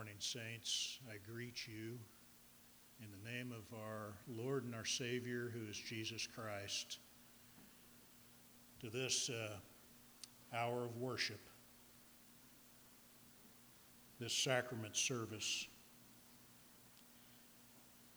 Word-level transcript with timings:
morning, 0.00 0.14
saints. 0.18 0.98
I 1.10 1.16
greet 1.30 1.68
you 1.68 1.98
in 3.02 3.08
the 3.10 3.30
name 3.30 3.52
of 3.52 3.76
our 3.78 4.14
Lord 4.26 4.64
and 4.64 4.74
our 4.74 4.86
Savior, 4.86 5.52
who 5.52 5.68
is 5.68 5.76
Jesus 5.76 6.26
Christ, 6.26 7.00
to 8.80 8.88
this 8.88 9.28
uh, 9.28 9.56
hour 10.56 10.86
of 10.86 10.96
worship, 10.96 11.40
this 14.18 14.32
sacrament 14.32 14.96
service. 14.96 15.66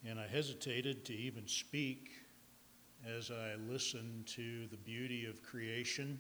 And 0.05 0.17
I 0.17 0.25
hesitated 0.25 1.03
to 1.03 1.13
even 1.13 1.45
speak 1.49 2.11
as 3.05 3.29
I 3.29 3.55
listened 3.69 4.25
to 4.27 4.67
the 4.67 4.77
beauty 4.77 5.25
of 5.25 5.43
creation, 5.43 6.17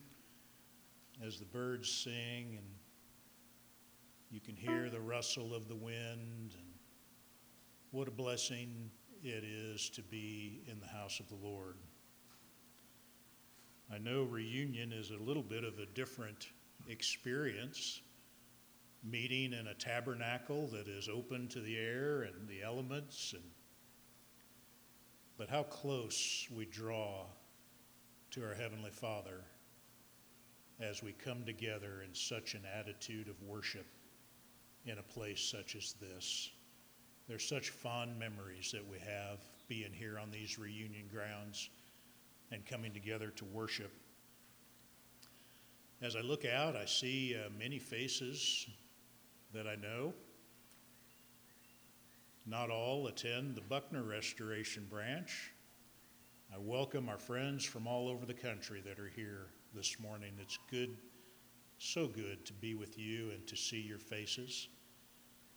as 1.25 1.39
the 1.39 1.45
birds 1.45 1.89
sing 1.89 2.57
and 2.57 2.67
you 4.33 4.39
can 4.39 4.55
hear 4.55 4.89
the 4.89 4.99
rustle 4.99 5.53
of 5.53 5.67
the 5.67 5.75
wind, 5.75 6.55
and 6.57 6.67
what 7.91 8.07
a 8.07 8.11
blessing 8.11 8.89
it 9.21 9.43
is 9.43 9.91
to 9.91 10.01
be 10.01 10.63
in 10.67 10.79
the 10.79 10.87
house 10.87 11.19
of 11.19 11.29
the 11.29 11.35
Lord. 11.35 11.75
I 13.93 13.99
know 13.99 14.23
reunion 14.23 14.91
is 14.91 15.11
a 15.11 15.23
little 15.23 15.43
bit 15.43 15.63
of 15.63 15.77
a 15.77 15.85
different 15.85 16.49
experience, 16.89 18.01
meeting 19.03 19.53
in 19.53 19.67
a 19.67 19.75
tabernacle 19.75 20.65
that 20.69 20.87
is 20.87 21.07
open 21.09 21.47
to 21.49 21.59
the 21.59 21.77
air 21.77 22.23
and 22.23 22.47
the 22.47 22.63
elements, 22.63 23.33
and 23.33 23.43
but 25.37 25.47
how 25.47 25.61
close 25.61 26.47
we 26.51 26.65
draw 26.65 27.25
to 28.31 28.43
our 28.43 28.55
Heavenly 28.55 28.89
Father 28.89 29.43
as 30.79 31.03
we 31.03 31.11
come 31.11 31.45
together 31.45 32.03
in 32.03 32.15
such 32.15 32.55
an 32.55 32.63
attitude 32.79 33.27
of 33.27 33.39
worship 33.43 33.85
in 34.85 34.97
a 34.97 35.03
place 35.03 35.41
such 35.41 35.75
as 35.75 35.93
this. 36.01 36.49
There's 37.27 37.47
such 37.47 37.69
fond 37.69 38.19
memories 38.19 38.71
that 38.73 38.85
we 38.87 38.99
have 38.99 39.39
being 39.67 39.93
here 39.93 40.19
on 40.19 40.29
these 40.29 40.59
reunion 40.59 41.05
grounds 41.11 41.69
and 42.51 42.65
coming 42.65 42.93
together 42.93 43.29
to 43.37 43.45
worship. 43.45 43.91
As 46.01 46.15
I 46.17 46.21
look 46.21 46.43
out, 46.45 46.75
I 46.75 46.85
see 46.85 47.35
uh, 47.35 47.49
many 47.57 47.79
faces 47.79 48.67
that 49.53 49.67
I 49.67 49.75
know. 49.75 50.13
Not 52.45 52.69
all 52.69 53.07
attend 53.07 53.55
the 53.55 53.61
Buckner 53.61 54.03
Restoration 54.03 54.85
Branch. 54.89 55.53
I 56.53 56.57
welcome 56.59 57.07
our 57.07 57.17
friends 57.17 57.63
from 57.63 57.87
all 57.87 58.09
over 58.09 58.25
the 58.25 58.33
country 58.33 58.81
that 58.85 58.99
are 58.99 59.11
here 59.15 59.47
this 59.73 59.97
morning. 59.99 60.33
It's 60.41 60.59
good, 60.69 60.97
so 61.83 62.07
good 62.07 62.45
to 62.45 62.53
be 62.53 62.75
with 62.75 62.97
you 62.97 63.31
and 63.31 63.45
to 63.45 63.57
see 63.57 63.81
your 63.81 63.97
faces. 63.97 64.69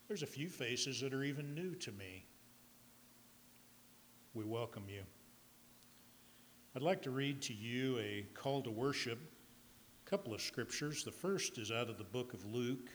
There's 0.08 0.24
a 0.24 0.26
few 0.26 0.48
faces 0.48 1.00
that 1.00 1.14
are 1.14 1.22
even 1.22 1.54
new 1.54 1.74
to 1.76 1.92
me. 1.92 2.24
We 4.34 4.44
welcome 4.44 4.84
you. 4.88 5.02
I'd 6.74 6.82
like 6.82 7.00
to 7.02 7.10
read 7.10 7.40
to 7.42 7.54
you 7.54 7.98
a 7.98 8.26
call 8.34 8.60
to 8.62 8.70
worship, 8.70 9.18
a 10.04 10.10
couple 10.10 10.34
of 10.34 10.40
scriptures. 10.40 11.04
The 11.04 11.12
first 11.12 11.58
is 11.58 11.70
out 11.70 11.88
of 11.88 11.96
the 11.96 12.04
book 12.04 12.34
of 12.34 12.44
Luke, 12.44 12.90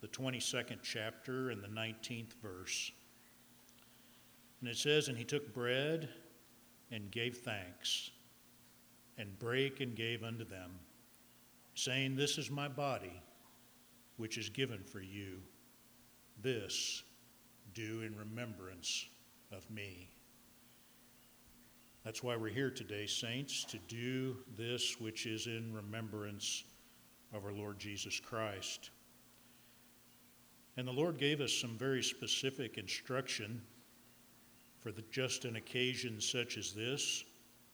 the 0.00 0.08
22nd 0.08 0.78
chapter 0.82 1.50
and 1.50 1.62
the 1.62 1.68
19th 1.68 2.34
verse. 2.42 2.90
And 4.60 4.68
it 4.68 4.76
says, 4.76 5.06
And 5.08 5.16
he 5.16 5.24
took 5.24 5.54
bread 5.54 6.08
and 6.90 7.10
gave 7.10 7.38
thanks, 7.38 8.10
and 9.16 9.38
brake 9.38 9.80
and 9.80 9.94
gave 9.94 10.24
unto 10.24 10.44
them, 10.44 10.72
saying, 11.74 12.16
This 12.16 12.38
is 12.38 12.50
my 12.50 12.68
body, 12.68 13.22
which 14.16 14.38
is 14.38 14.48
given 14.48 14.82
for 14.82 15.00
you. 15.00 15.38
This 16.40 17.02
do 17.74 18.02
in 18.02 18.16
remembrance 18.16 19.06
of 19.50 19.68
me. 19.70 20.10
That's 22.04 22.22
why 22.22 22.36
we're 22.36 22.48
here 22.48 22.70
today, 22.70 23.06
saints, 23.06 23.64
to 23.66 23.78
do 23.86 24.36
this 24.56 25.00
which 25.00 25.26
is 25.26 25.46
in 25.46 25.72
remembrance 25.72 26.64
of 27.32 27.44
our 27.44 27.52
Lord 27.52 27.78
Jesus 27.78 28.18
Christ. 28.18 28.90
And 30.76 30.88
the 30.88 30.92
Lord 30.92 31.18
gave 31.18 31.40
us 31.40 31.52
some 31.52 31.76
very 31.78 32.02
specific 32.02 32.76
instruction 32.76 33.62
for 34.80 34.90
the, 34.90 35.02
just 35.12 35.44
an 35.44 35.56
occasion 35.56 36.20
such 36.20 36.56
as 36.58 36.72
this. 36.72 37.24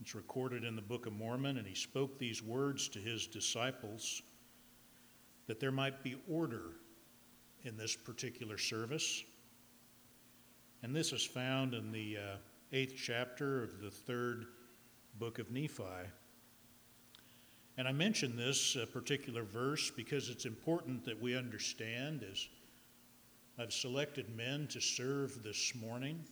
It's 0.01 0.15
recorded 0.15 0.65
in 0.65 0.77
the 0.77 0.83
Book 0.83 1.07
of 1.07 1.13
Mormon, 1.13 1.57
and 1.57 1.67
he 1.67 1.75
spoke 1.75 2.19
these 2.19 2.43
words 2.43 2.89
to 2.91 2.99
his 3.01 3.27
disciples 3.27 4.23
that 5.47 5.59
there 5.59 5.73
might 5.73 6.05
be 6.05 6.17
order 6.29 6.75
in 7.65 7.77
this 7.77 7.97
particular 7.97 8.59
service. 8.59 9.25
And 10.83 10.95
this 10.95 11.13
is 11.13 11.25
found 11.25 11.75
in 11.75 11.91
the 11.91 12.17
uh, 12.17 12.37
eighth 12.73 12.95
chapter 12.97 13.65
of 13.65 13.81
the 13.81 13.91
third 13.91 14.47
book 15.19 15.41
of 15.41 15.51
Nephi. 15.51 15.83
And 17.77 17.89
I 17.89 17.93
mention 17.93 18.37
this 18.37 18.77
uh, 18.77 18.87
particular 18.93 19.43
verse 19.43 19.91
because 19.91 20.29
it's 20.29 20.45
important 20.45 21.05
that 21.05 21.21
we 21.21 21.37
understand 21.37 22.25
as 22.31 22.47
I've 23.59 23.73
selected 23.73 24.37
men 24.37 24.69
to 24.69 24.81
serve 24.81 25.43
this 25.43 25.75
morning 25.75 26.25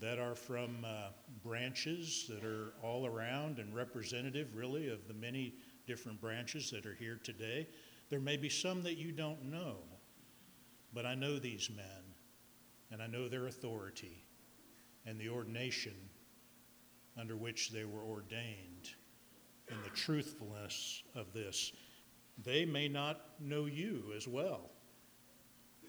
that 0.00 0.18
are 0.18 0.34
from 0.34 0.84
uh, 0.84 1.08
branches 1.42 2.26
that 2.28 2.44
are 2.44 2.72
all 2.82 3.06
around 3.06 3.58
and 3.58 3.74
representative, 3.74 4.54
really, 4.54 4.88
of 4.88 5.06
the 5.08 5.14
many 5.14 5.54
different 5.86 6.20
branches 6.20 6.70
that 6.70 6.86
are 6.86 6.94
here 6.94 7.20
today. 7.22 7.66
There 8.10 8.20
may 8.20 8.36
be 8.36 8.48
some 8.48 8.82
that 8.82 8.96
you 8.96 9.12
don't 9.12 9.44
know. 9.44 9.76
But 10.94 11.04
I 11.04 11.14
know 11.14 11.38
these 11.38 11.70
men, 11.74 12.14
and 12.90 13.02
I 13.02 13.06
know 13.06 13.28
their 13.28 13.46
authority 13.46 14.24
and 15.06 15.18
the 15.18 15.28
ordination 15.28 15.94
under 17.18 17.36
which 17.36 17.70
they 17.70 17.84
were 17.84 18.02
ordained 18.02 18.90
and 19.70 19.82
the 19.84 19.90
truthfulness 19.90 21.02
of 21.14 21.32
this. 21.32 21.72
They 22.42 22.64
may 22.64 22.88
not 22.88 23.20
know 23.40 23.66
you 23.66 24.12
as 24.16 24.26
well. 24.26 24.70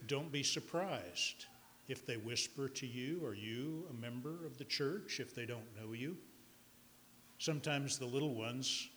Don't 0.08 0.32
be 0.32 0.44
surprised 0.44 1.46
if 1.90 2.06
they 2.06 2.18
whisper 2.18 2.70
to 2.70 2.88
you, 2.88 3.26
Are 3.26 3.34
you 3.34 3.86
a 3.90 3.94
member 3.94 4.46
of 4.46 4.58
the 4.58 4.64
church? 4.64 5.20
if 5.20 5.36
they 5.36 5.46
don't 5.46 5.76
know 5.80 5.94
you. 5.94 6.16
Sometimes 7.40 7.98
the 7.98 8.06
little 8.06 8.36
ones 8.36 8.90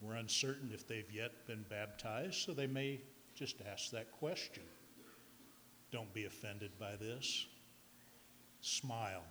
were 0.00 0.14
uncertain 0.14 0.70
if 0.72 0.86
they've 0.86 1.10
yet 1.10 1.46
been 1.46 1.64
baptized, 1.70 2.34
so 2.34 2.52
they 2.52 2.66
may 2.66 3.00
just 3.34 3.56
ask 3.70 3.90
that 3.90 4.12
question. 4.12 4.64
Don't 5.90 6.12
be 6.12 6.24
offended 6.26 6.72
by 6.78 6.96
this. 6.96 7.46
Smile. 8.60 9.24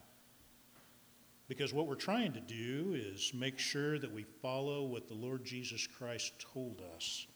Because 1.48 1.74
what 1.74 1.88
we're 1.88 1.96
trying 1.96 2.32
to 2.34 2.40
do 2.40 2.94
is 2.96 3.34
make 3.34 3.60
sure 3.60 4.00
that 4.00 4.12
we 4.12 4.24
follow 4.24 4.86
what 4.86 5.08
the 5.08 5.14
Lord 5.14 5.44
Jesus 5.44 5.86
Christ 5.86 6.34
told 6.54 6.82
us. 6.96 7.28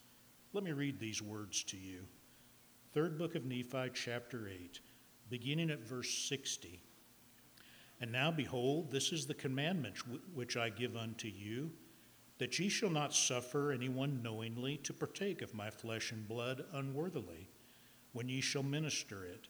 Let 0.53 0.63
me 0.63 0.71
read 0.71 0.99
these 0.99 1.21
words 1.21 1.63
to 1.65 1.77
you. 1.77 2.05
Third 2.93 3.17
book 3.17 3.35
of 3.35 3.45
Nephi, 3.45 3.89
chapter 3.93 4.47
8, 4.47 4.79
beginning 5.29 5.69
at 5.69 5.87
verse 5.87 6.09
60. 6.09 6.81
And 8.01 8.11
now, 8.11 8.31
behold, 8.31 8.91
this 8.91 9.11
is 9.11 9.25
the 9.25 9.33
commandment 9.33 9.95
which 10.33 10.57
I 10.57 10.69
give 10.69 10.95
unto 10.95 11.27
you, 11.27 11.71
that 12.37 12.59
ye 12.59 12.67
shall 12.67 12.89
not 12.89 13.13
suffer 13.13 13.71
anyone 13.71 14.21
knowingly 14.21 14.77
to 14.77 14.93
partake 14.93 15.41
of 15.41 15.53
my 15.53 15.69
flesh 15.69 16.11
and 16.11 16.27
blood 16.27 16.65
unworthily 16.73 17.47
when 18.11 18.27
ye 18.27 18.41
shall 18.41 18.63
minister 18.63 19.25
it. 19.25 19.47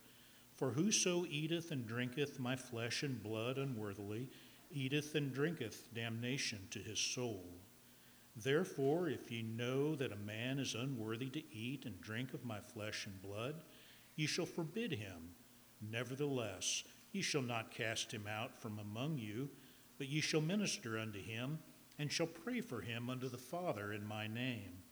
For 0.53 0.71
whoso 0.71 1.25
eateth 1.25 1.71
and 1.71 1.85
drinketh 1.85 2.39
my 2.39 2.55
flesh 2.55 3.03
and 3.03 3.21
blood 3.21 3.57
unworthily 3.57 4.29
eateth 4.71 5.15
and 5.15 5.33
drinketh 5.33 5.93
damnation 5.93 6.59
to 6.71 6.79
his 6.79 6.99
soul. 6.99 7.43
Therefore, 8.35 9.09
if 9.09 9.31
ye 9.31 9.41
know 9.41 9.95
that 9.95 10.11
a 10.11 10.17
man 10.17 10.59
is 10.59 10.75
unworthy 10.75 11.29
to 11.29 11.43
eat 11.53 11.85
and 11.85 11.99
drink 12.01 12.33
of 12.33 12.45
my 12.45 12.59
flesh 12.59 13.05
and 13.05 13.21
blood, 13.21 13.55
ye 14.15 14.27
shall 14.27 14.45
forbid 14.45 14.91
him. 14.91 15.35
Nevertheless, 15.81 16.83
ye 17.11 17.21
shall 17.21 17.41
not 17.41 17.71
cast 17.71 18.11
him 18.13 18.27
out 18.27 18.57
from 18.57 18.79
among 18.79 19.17
you, 19.17 19.49
but 19.97 20.07
ye 20.07 20.21
shall 20.21 20.41
minister 20.41 20.97
unto 20.99 21.21
him, 21.21 21.59
and 21.97 22.11
shall 22.11 22.27
pray 22.27 22.61
for 22.61 22.81
him 22.81 23.09
unto 23.09 23.29
the 23.29 23.37
Father 23.37 23.93
in 23.93 24.05
my 24.05 24.27
name. 24.27 24.83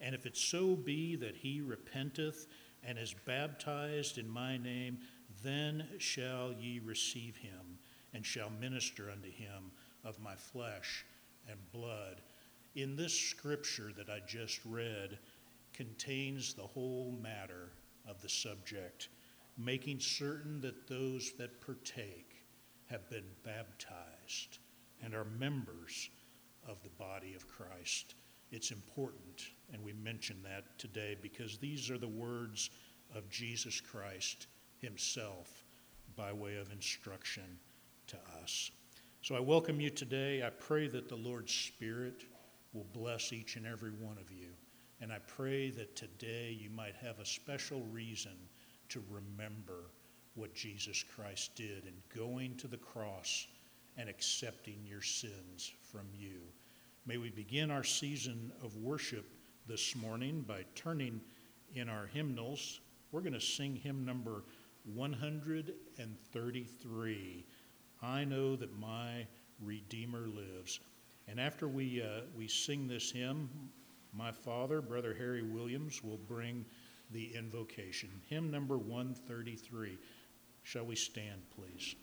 And 0.00 0.14
if 0.14 0.26
it 0.26 0.36
so 0.36 0.74
be 0.76 1.16
that 1.16 1.36
he 1.36 1.60
repenteth 1.60 2.46
and 2.82 2.98
is 2.98 3.14
baptized 3.24 4.18
in 4.18 4.28
my 4.28 4.56
name, 4.56 4.98
then 5.42 5.86
shall 5.98 6.52
ye 6.52 6.80
receive 6.80 7.36
him, 7.36 7.78
and 8.14 8.24
shall 8.24 8.50
minister 8.60 9.10
unto 9.10 9.30
him 9.30 9.70
of 10.04 10.20
my 10.20 10.34
flesh 10.34 11.04
and 11.48 11.58
blood. 11.72 12.20
In 12.74 12.96
this 12.96 13.12
scripture 13.12 13.92
that 13.96 14.08
I 14.08 14.20
just 14.26 14.60
read 14.64 15.18
contains 15.72 16.54
the 16.54 16.66
whole 16.66 17.16
matter 17.22 17.70
of 18.08 18.20
the 18.22 18.28
subject, 18.28 19.08
making 19.58 19.98
certain 19.98 20.60
that 20.60 20.86
those 20.86 21.32
that 21.38 21.60
partake 21.60 22.44
have 22.86 23.10
been 23.10 23.26
baptized 23.44 24.58
and 25.02 25.14
are 25.14 25.26
members 25.38 26.10
of 26.66 26.82
the 26.82 26.90
body 26.90 27.34
of 27.34 27.48
Christ. 27.48 28.14
It's 28.50 28.70
important, 28.70 29.50
and 29.72 29.82
we 29.82 29.92
mention 29.92 30.36
that 30.44 30.78
today 30.78 31.16
because 31.20 31.58
these 31.58 31.90
are 31.90 31.98
the 31.98 32.08
words 32.08 32.70
of 33.14 33.28
Jesus 33.28 33.80
Christ 33.80 34.46
Himself 34.78 35.64
by 36.16 36.32
way 36.32 36.56
of 36.56 36.72
instruction 36.72 37.58
to 38.06 38.16
us. 38.42 38.70
So 39.22 39.34
I 39.34 39.40
welcome 39.40 39.80
you 39.80 39.90
today. 39.90 40.42
I 40.42 40.50
pray 40.50 40.86
that 40.88 41.08
the 41.08 41.16
Lord's 41.16 41.52
Spirit 41.52 42.24
will 42.72 42.86
bless 42.92 43.32
each 43.32 43.56
and 43.56 43.66
every 43.66 43.90
one 43.90 44.18
of 44.18 44.30
you. 44.30 44.48
And 45.00 45.12
I 45.12 45.18
pray 45.26 45.70
that 45.70 45.96
today 45.96 46.56
you 46.58 46.70
might 46.70 46.94
have 46.96 47.18
a 47.18 47.26
special 47.26 47.82
reason 47.92 48.32
to 48.90 49.02
remember 49.10 49.90
what 50.34 50.54
Jesus 50.54 51.02
Christ 51.02 51.54
did 51.54 51.84
in 51.84 51.94
going 52.16 52.56
to 52.56 52.68
the 52.68 52.76
cross 52.76 53.46
and 53.96 54.06
accepting 54.08 54.78
your 54.84 55.02
sins 55.02 55.72
from 55.90 56.06
you. 56.16 56.40
May 57.06 57.16
we 57.16 57.30
begin 57.30 57.70
our 57.70 57.84
season 57.84 58.52
of 58.62 58.76
worship 58.76 59.24
this 59.66 59.96
morning 59.96 60.44
by 60.46 60.66
turning 60.74 61.22
in 61.74 61.88
our 61.88 62.06
hymnals. 62.06 62.80
We're 63.10 63.22
going 63.22 63.32
to 63.32 63.40
sing 63.40 63.76
hymn 63.76 64.04
number 64.04 64.44
133 64.94 67.46
I 68.00 68.24
Know 68.24 68.54
That 68.56 68.78
My 68.78 69.26
Redeemer 69.60 70.28
Lives. 70.28 70.78
And 71.26 71.40
after 71.40 71.66
we, 71.66 72.00
uh, 72.00 72.20
we 72.36 72.46
sing 72.46 72.86
this 72.86 73.10
hymn, 73.10 73.50
my 74.12 74.32
father, 74.32 74.80
Brother 74.80 75.14
Harry 75.14 75.42
Williams, 75.42 76.02
will 76.02 76.16
bring 76.16 76.64
the 77.10 77.34
invocation. 77.34 78.10
Hymn 78.28 78.50
number 78.50 78.78
133. 78.78 79.98
Shall 80.62 80.84
we 80.84 80.96
stand, 80.96 81.42
please? 81.54 81.94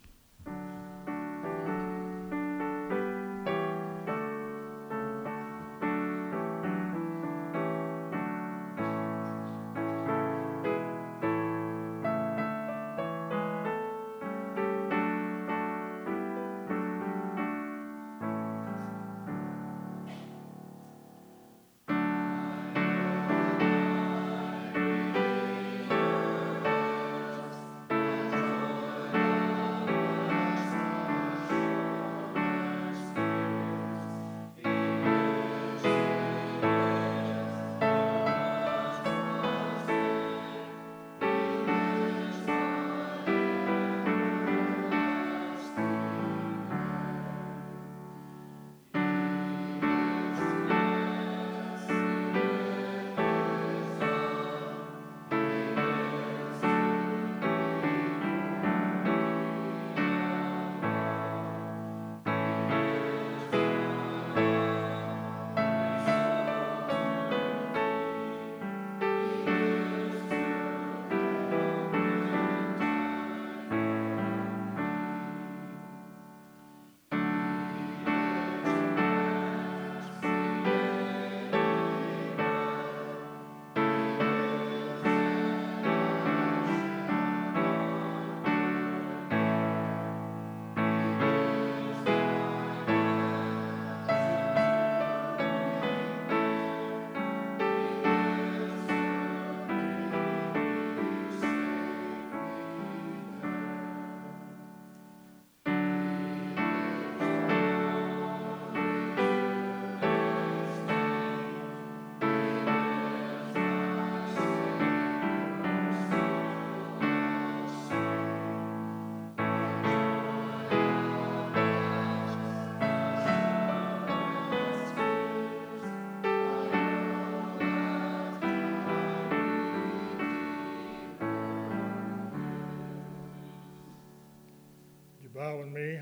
With 135.58 135.68
me. 135.68 135.98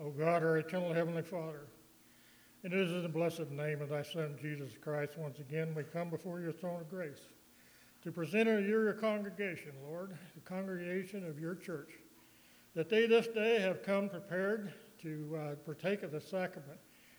O 0.00 0.10
God, 0.10 0.42
our 0.42 0.58
eternal 0.58 0.92
Heavenly 0.92 1.22
Father, 1.22 1.66
and 2.62 2.72
it 2.72 2.78
is 2.78 2.90
in 2.92 3.02
the 3.02 3.08
blessed 3.08 3.50
name 3.50 3.82
of 3.82 3.88
thy 3.88 4.02
Son, 4.02 4.36
Jesus 4.40 4.70
Christ, 4.80 5.18
once 5.18 5.38
again 5.38 5.74
we 5.74 5.82
come 5.82 6.10
before 6.10 6.40
your 6.40 6.52
throne 6.52 6.80
of 6.80 6.88
grace 6.88 7.20
to 8.02 8.10
present 8.10 8.48
unto 8.48 8.62
you 8.62 8.82
your 8.82 8.94
congregation, 8.94 9.72
Lord, 9.86 10.16
the 10.34 10.40
congregation 10.40 11.26
of 11.26 11.38
your 11.38 11.54
church, 11.54 11.90
that 12.74 12.88
they 12.88 13.06
this 13.06 13.26
day 13.26 13.60
have 13.60 13.82
come 13.82 14.08
prepared 14.08 14.72
to 15.02 15.38
uh, 15.38 15.54
partake 15.66 16.02
of 16.02 16.12
the 16.12 16.20
sacrament 16.20 16.78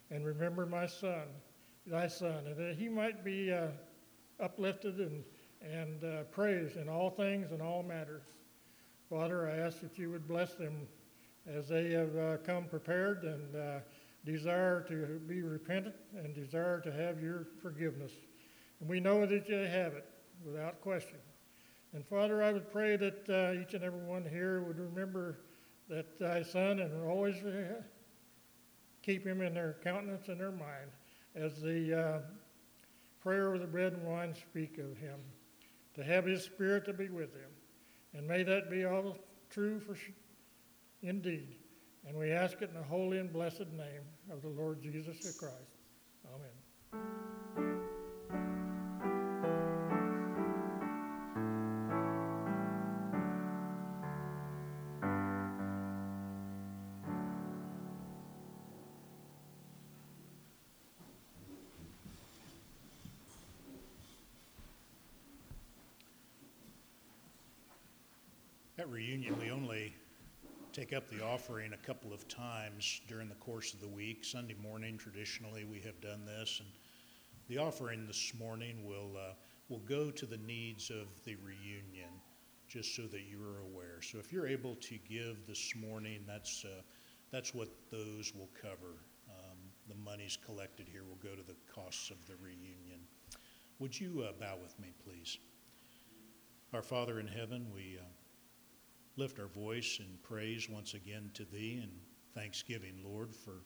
and 0.09 0.25
remember 0.25 0.65
my 0.65 0.87
son, 0.87 1.23
thy 1.85 2.07
son, 2.07 2.47
and 2.47 2.57
that 2.57 2.75
he 2.77 2.89
might 2.89 3.23
be 3.23 3.51
uh, 3.51 3.67
uplifted 4.39 4.99
and, 4.99 5.23
and 5.61 6.03
uh, 6.03 6.23
praised 6.23 6.77
in 6.77 6.89
all 6.89 7.09
things 7.09 7.51
and 7.51 7.61
all 7.61 7.83
matters. 7.83 8.23
Father, 9.09 9.49
I 9.49 9.57
ask 9.57 9.81
that 9.81 9.97
you 9.97 10.09
would 10.09 10.27
bless 10.27 10.55
them 10.55 10.87
as 11.47 11.67
they 11.67 11.91
have 11.91 12.15
uh, 12.15 12.37
come 12.37 12.65
prepared 12.65 13.23
and 13.23 13.55
uh, 13.55 13.79
desire 14.25 14.81
to 14.87 15.19
be 15.27 15.41
repentant 15.41 15.95
and 16.15 16.33
desire 16.33 16.79
to 16.81 16.91
have 16.91 17.21
your 17.21 17.47
forgiveness. 17.61 18.11
And 18.79 18.89
we 18.89 18.99
know 18.99 19.25
that 19.25 19.47
you 19.49 19.55
have 19.55 19.93
it 19.93 20.05
without 20.45 20.81
question. 20.81 21.17
And 21.93 22.05
Father, 22.05 22.41
I 22.41 22.51
would 22.53 22.71
pray 22.71 22.95
that 22.95 23.29
uh, 23.29 23.61
each 23.61 23.73
and 23.73 23.83
every 23.83 24.03
one 24.05 24.25
here 24.25 24.61
would 24.61 24.79
remember 24.79 25.39
that 25.89 26.19
thy 26.19 26.41
son 26.41 26.79
and 26.79 27.03
always 27.03 27.35
keep 29.03 29.25
him 29.25 29.41
in 29.41 29.53
their 29.53 29.77
countenance 29.83 30.29
and 30.29 30.39
their 30.39 30.51
mind 30.51 30.91
as 31.35 31.61
the 31.61 31.99
uh, 31.99 32.19
prayer 33.21 33.53
of 33.53 33.61
the 33.61 33.67
bread 33.67 33.93
and 33.93 34.03
wine 34.03 34.33
speak 34.33 34.77
of 34.77 34.97
him, 34.97 35.19
to 35.95 36.03
have 36.03 36.25
his 36.25 36.43
spirit 36.43 36.85
to 36.85 36.93
be 36.93 37.09
with 37.09 37.33
him 37.33 37.49
and 38.13 38.27
may 38.27 38.43
that 38.43 38.69
be 38.69 38.85
all 38.85 39.17
true 39.49 39.79
for 39.79 39.95
indeed. 41.01 41.55
And 42.07 42.17
we 42.17 42.31
ask 42.31 42.61
it 42.61 42.69
in 42.69 42.75
the 42.75 42.83
holy 42.83 43.19
and 43.19 43.31
blessed 43.31 43.71
name 43.71 44.03
of 44.31 44.41
the 44.41 44.49
Lord 44.49 44.81
Jesus 44.81 45.17
Christ. 45.37 45.55
Amen. 46.33 46.49
At 68.77 68.89
reunion, 68.89 69.37
we 69.39 69.51
only 69.51 69.80
take 70.91 70.97
up 70.97 71.09
the 71.09 71.23
offering 71.23 71.71
a 71.73 71.87
couple 71.87 72.11
of 72.11 72.27
times 72.27 73.01
during 73.07 73.29
the 73.29 73.35
course 73.35 73.73
of 73.73 73.79
the 73.79 73.87
week. 73.87 74.25
Sunday 74.25 74.55
morning, 74.61 74.97
traditionally, 74.97 75.63
we 75.63 75.79
have 75.79 75.99
done 76.01 76.25
this, 76.25 76.59
and 76.59 76.69
the 77.47 77.57
offering 77.57 78.05
this 78.05 78.33
morning 78.37 78.85
will 78.85 79.15
uh, 79.15 79.33
will 79.69 79.79
go 79.79 80.11
to 80.11 80.25
the 80.25 80.37
needs 80.37 80.89
of 80.89 81.07
the 81.23 81.35
reunion, 81.35 82.09
just 82.67 82.93
so 82.93 83.03
that 83.03 83.21
you 83.21 83.41
are 83.41 83.61
aware. 83.61 84.01
So, 84.01 84.17
if 84.17 84.33
you're 84.33 84.47
able 84.47 84.75
to 84.75 84.97
give 85.09 85.47
this 85.47 85.73
morning, 85.75 86.23
that's 86.27 86.65
uh, 86.65 86.81
that's 87.31 87.53
what 87.53 87.69
those 87.89 88.33
will 88.35 88.49
cover. 88.61 88.95
Um, 89.29 89.57
the 89.87 89.95
monies 89.95 90.37
collected 90.45 90.87
here 90.91 91.03
will 91.03 91.19
go 91.23 91.35
to 91.35 91.47
the 91.47 91.55
costs 91.73 92.09
of 92.09 92.17
the 92.27 92.35
reunion. 92.43 92.99
Would 93.79 93.97
you 93.97 94.25
uh, 94.27 94.33
bow 94.37 94.55
with 94.61 94.77
me, 94.77 94.89
please? 95.05 95.37
Our 96.73 96.81
Father 96.81 97.21
in 97.21 97.27
heaven, 97.27 97.67
we 97.73 97.97
uh, 97.97 98.03
lift 99.17 99.39
our 99.39 99.47
voice 99.47 99.99
in 99.99 100.17
praise 100.23 100.69
once 100.69 100.93
again 100.93 101.31
to 101.33 101.43
Thee 101.43 101.79
and 101.81 101.91
thanksgiving, 102.33 103.03
Lord, 103.03 103.35
for 103.35 103.63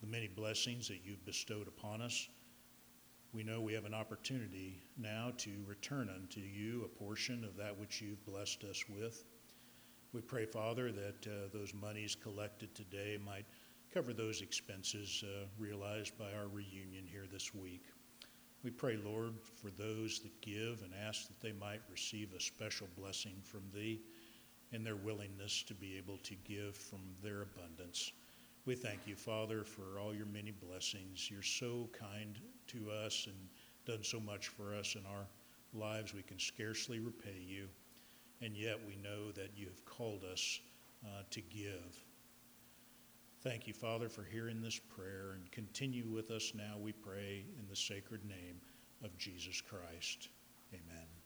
the 0.00 0.06
many 0.06 0.26
blessings 0.26 0.88
that 0.88 1.00
you've 1.04 1.24
bestowed 1.24 1.68
upon 1.68 2.02
us. 2.02 2.28
We 3.32 3.44
know 3.44 3.60
we 3.60 3.72
have 3.74 3.84
an 3.84 3.94
opportunity 3.94 4.82
now 4.98 5.32
to 5.38 5.50
return 5.66 6.10
unto 6.14 6.40
you 6.40 6.82
a 6.84 6.98
portion 6.98 7.44
of 7.44 7.56
that 7.56 7.78
which 7.78 8.02
you've 8.02 8.24
blessed 8.26 8.64
us 8.64 8.84
with. 8.88 9.24
We 10.12 10.20
pray, 10.20 10.44
Father, 10.44 10.92
that 10.92 11.26
uh, 11.26 11.48
those 11.52 11.72
monies 11.72 12.16
collected 12.20 12.74
today 12.74 13.18
might 13.24 13.46
cover 13.94 14.12
those 14.12 14.42
expenses 14.42 15.24
uh, 15.26 15.46
realized 15.58 16.18
by 16.18 16.32
our 16.34 16.48
reunion 16.48 17.06
here 17.10 17.24
this 17.30 17.54
week. 17.54 17.84
We 18.64 18.70
pray, 18.70 18.96
Lord, 18.96 19.34
for 19.54 19.70
those 19.70 20.20
that 20.20 20.40
give 20.40 20.82
and 20.82 20.92
ask 21.06 21.28
that 21.28 21.40
they 21.40 21.52
might 21.52 21.80
receive 21.90 22.32
a 22.34 22.40
special 22.40 22.88
blessing 22.96 23.36
from 23.42 23.62
Thee 23.72 24.00
in 24.72 24.82
their 24.82 24.96
willingness 24.96 25.62
to 25.64 25.74
be 25.74 25.96
able 25.96 26.18
to 26.18 26.34
give 26.46 26.74
from 26.76 27.00
their 27.22 27.42
abundance. 27.42 28.12
We 28.64 28.74
thank 28.74 29.06
you, 29.06 29.16
Father, 29.16 29.64
for 29.64 29.98
all 29.98 30.14
your 30.14 30.26
many 30.26 30.52
blessings. 30.52 31.30
You're 31.30 31.42
so 31.42 31.88
kind 31.92 32.38
to 32.68 32.90
us 32.90 33.26
and 33.26 33.36
done 33.84 34.02
so 34.02 34.20
much 34.20 34.48
for 34.48 34.74
us 34.74 34.94
in 34.94 35.04
our 35.06 35.26
lives, 35.74 36.14
we 36.14 36.22
can 36.22 36.38
scarcely 36.38 37.00
repay 37.00 37.40
you. 37.46 37.66
And 38.40 38.56
yet 38.56 38.78
we 38.86 38.96
know 38.96 39.30
that 39.32 39.50
you 39.56 39.66
have 39.66 39.84
called 39.84 40.24
us 40.30 40.60
uh, 41.04 41.22
to 41.30 41.40
give. 41.40 42.04
Thank 43.42 43.66
you, 43.66 43.72
Father, 43.72 44.08
for 44.08 44.22
hearing 44.22 44.60
this 44.60 44.78
prayer 44.78 45.32
and 45.34 45.50
continue 45.50 46.06
with 46.06 46.30
us 46.30 46.52
now, 46.54 46.76
we 46.80 46.92
pray, 46.92 47.44
in 47.58 47.66
the 47.68 47.76
sacred 47.76 48.24
name 48.24 48.60
of 49.02 49.16
Jesus 49.18 49.60
Christ. 49.60 50.28
Amen. 50.72 51.21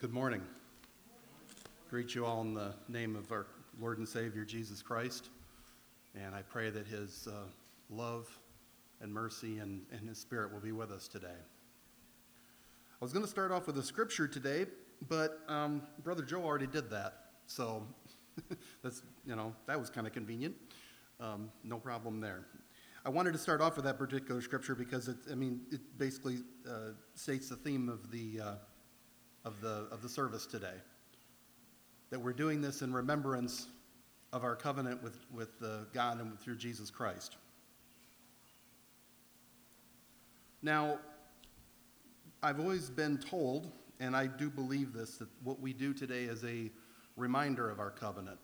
Good 0.00 0.12
morning. 0.12 0.42
Greet 1.90 2.14
you 2.14 2.24
all 2.24 2.42
in 2.42 2.54
the 2.54 2.72
name 2.88 3.16
of 3.16 3.32
our 3.32 3.48
Lord 3.80 3.98
and 3.98 4.08
Savior 4.08 4.44
Jesus 4.44 4.80
Christ. 4.80 5.30
And 6.14 6.36
I 6.36 6.42
pray 6.42 6.70
that 6.70 6.86
his 6.86 7.26
uh, 7.26 7.48
love 7.90 8.28
and 9.00 9.12
mercy 9.12 9.58
and, 9.58 9.82
and 9.90 10.08
his 10.08 10.16
spirit 10.16 10.52
will 10.52 10.60
be 10.60 10.70
with 10.70 10.92
us 10.92 11.08
today. 11.08 11.26
I 11.26 13.04
was 13.04 13.12
going 13.12 13.24
to 13.24 13.30
start 13.30 13.50
off 13.50 13.66
with 13.66 13.76
a 13.76 13.82
scripture 13.82 14.28
today, 14.28 14.66
but 15.08 15.40
um, 15.48 15.82
Brother 16.04 16.22
Joe 16.22 16.44
already 16.44 16.68
did 16.68 16.88
that. 16.90 17.14
So 17.48 17.84
that's, 18.84 19.02
you 19.26 19.34
know, 19.34 19.52
that 19.66 19.80
was 19.80 19.90
kind 19.90 20.06
of 20.06 20.12
convenient. 20.12 20.54
Um, 21.18 21.50
no 21.64 21.78
problem 21.78 22.20
there. 22.20 22.46
I 23.04 23.08
wanted 23.08 23.32
to 23.32 23.38
start 23.38 23.60
off 23.60 23.74
with 23.74 23.84
that 23.86 23.98
particular 23.98 24.42
scripture 24.42 24.76
because 24.76 25.08
it, 25.08 25.16
I 25.28 25.34
mean, 25.34 25.62
it 25.72 25.80
basically 25.98 26.36
uh, 26.70 26.90
states 27.16 27.48
the 27.48 27.56
theme 27.56 27.88
of 27.88 28.12
the. 28.12 28.40
Uh, 28.40 28.54
of 29.48 29.62
the, 29.62 29.86
of 29.90 30.02
the 30.02 30.08
service 30.08 30.44
today. 30.44 30.74
That 32.10 32.20
we're 32.20 32.34
doing 32.34 32.60
this 32.60 32.82
in 32.82 32.92
remembrance 32.92 33.68
of 34.30 34.44
our 34.44 34.54
covenant 34.54 35.02
with, 35.02 35.18
with 35.32 35.50
uh, 35.64 35.84
God 35.94 36.20
and 36.20 36.38
through 36.38 36.56
Jesus 36.56 36.90
Christ. 36.90 37.36
Now, 40.62 40.98
I've 42.42 42.60
always 42.60 42.90
been 42.90 43.16
told, 43.16 43.72
and 44.00 44.14
I 44.14 44.26
do 44.26 44.50
believe 44.50 44.92
this, 44.92 45.16
that 45.16 45.28
what 45.42 45.60
we 45.60 45.72
do 45.72 45.94
today 45.94 46.24
is 46.24 46.44
a 46.44 46.70
reminder 47.16 47.70
of 47.70 47.80
our 47.80 47.90
covenant. 47.90 48.38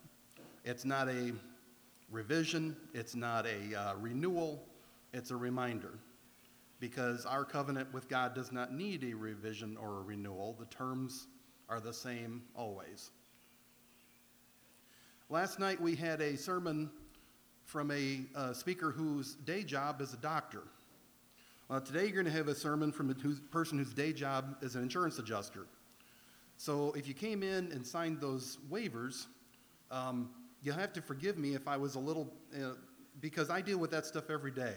It's 0.64 0.86
not 0.86 1.08
a 1.08 1.32
revision, 2.10 2.76
it's 2.94 3.14
not 3.14 3.46
a 3.46 3.78
uh, 3.78 3.94
renewal, 4.00 4.64
it's 5.12 5.30
a 5.30 5.36
reminder 5.36 5.98
because 6.84 7.24
our 7.24 7.46
covenant 7.46 7.90
with 7.94 8.10
God 8.10 8.34
does 8.34 8.52
not 8.52 8.74
need 8.74 9.04
a 9.04 9.14
revision 9.14 9.74
or 9.78 10.00
a 10.00 10.02
renewal. 10.02 10.54
The 10.60 10.66
terms 10.66 11.28
are 11.66 11.80
the 11.80 11.94
same 11.94 12.42
always. 12.54 13.10
Last 15.30 15.58
night 15.58 15.80
we 15.80 15.96
had 15.96 16.20
a 16.20 16.36
sermon 16.36 16.90
from 17.64 17.90
a 17.90 18.20
uh, 18.36 18.52
speaker 18.52 18.90
whose 18.90 19.36
day 19.46 19.62
job 19.62 20.02
is 20.02 20.12
a 20.12 20.18
doctor. 20.18 20.64
Uh, 21.70 21.80
today 21.80 22.02
you're 22.02 22.22
going 22.22 22.26
to 22.26 22.30
have 22.30 22.48
a 22.48 22.54
sermon 22.54 22.92
from 22.92 23.08
a 23.08 23.14
person 23.50 23.78
whose 23.78 23.94
day 23.94 24.12
job 24.12 24.56
is 24.60 24.74
an 24.74 24.82
insurance 24.82 25.18
adjuster. 25.18 25.64
So 26.58 26.92
if 26.98 27.08
you 27.08 27.14
came 27.14 27.42
in 27.42 27.72
and 27.72 27.86
signed 27.86 28.20
those 28.20 28.58
waivers, 28.70 29.24
um, 29.90 30.28
you'll 30.62 30.76
have 30.76 30.92
to 30.92 31.00
forgive 31.00 31.38
me 31.38 31.54
if 31.54 31.66
I 31.66 31.78
was 31.78 31.94
a 31.94 32.00
little, 32.00 32.30
uh, 32.54 32.72
because 33.22 33.48
I 33.48 33.62
deal 33.62 33.78
with 33.78 33.90
that 33.92 34.04
stuff 34.04 34.28
every 34.28 34.50
day. 34.50 34.74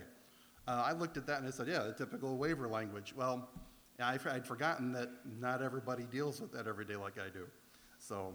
Uh, 0.68 0.84
I 0.86 0.92
looked 0.92 1.16
at 1.18 1.26
that 1.28 1.40
and 1.40 1.48
I 1.48 1.52
said, 1.52 1.68
yeah, 1.68 1.84
the 1.84 1.94
typical 1.94 2.38
waiver 2.38 2.68
language. 2.68 3.14
Well, 3.16 3.48
I, 4.00 4.20
I'd 4.30 4.46
forgotten 4.46 4.92
that 4.94 5.10
not 5.40 5.62
everybody 5.62 6.04
deals 6.12 6.42
with 6.42 6.52
that 6.52 6.68
every 6.68 6.86
day 6.86 6.96
like 6.96 7.18
I 7.18 7.30
do. 7.30 7.48
So, 8.00 8.34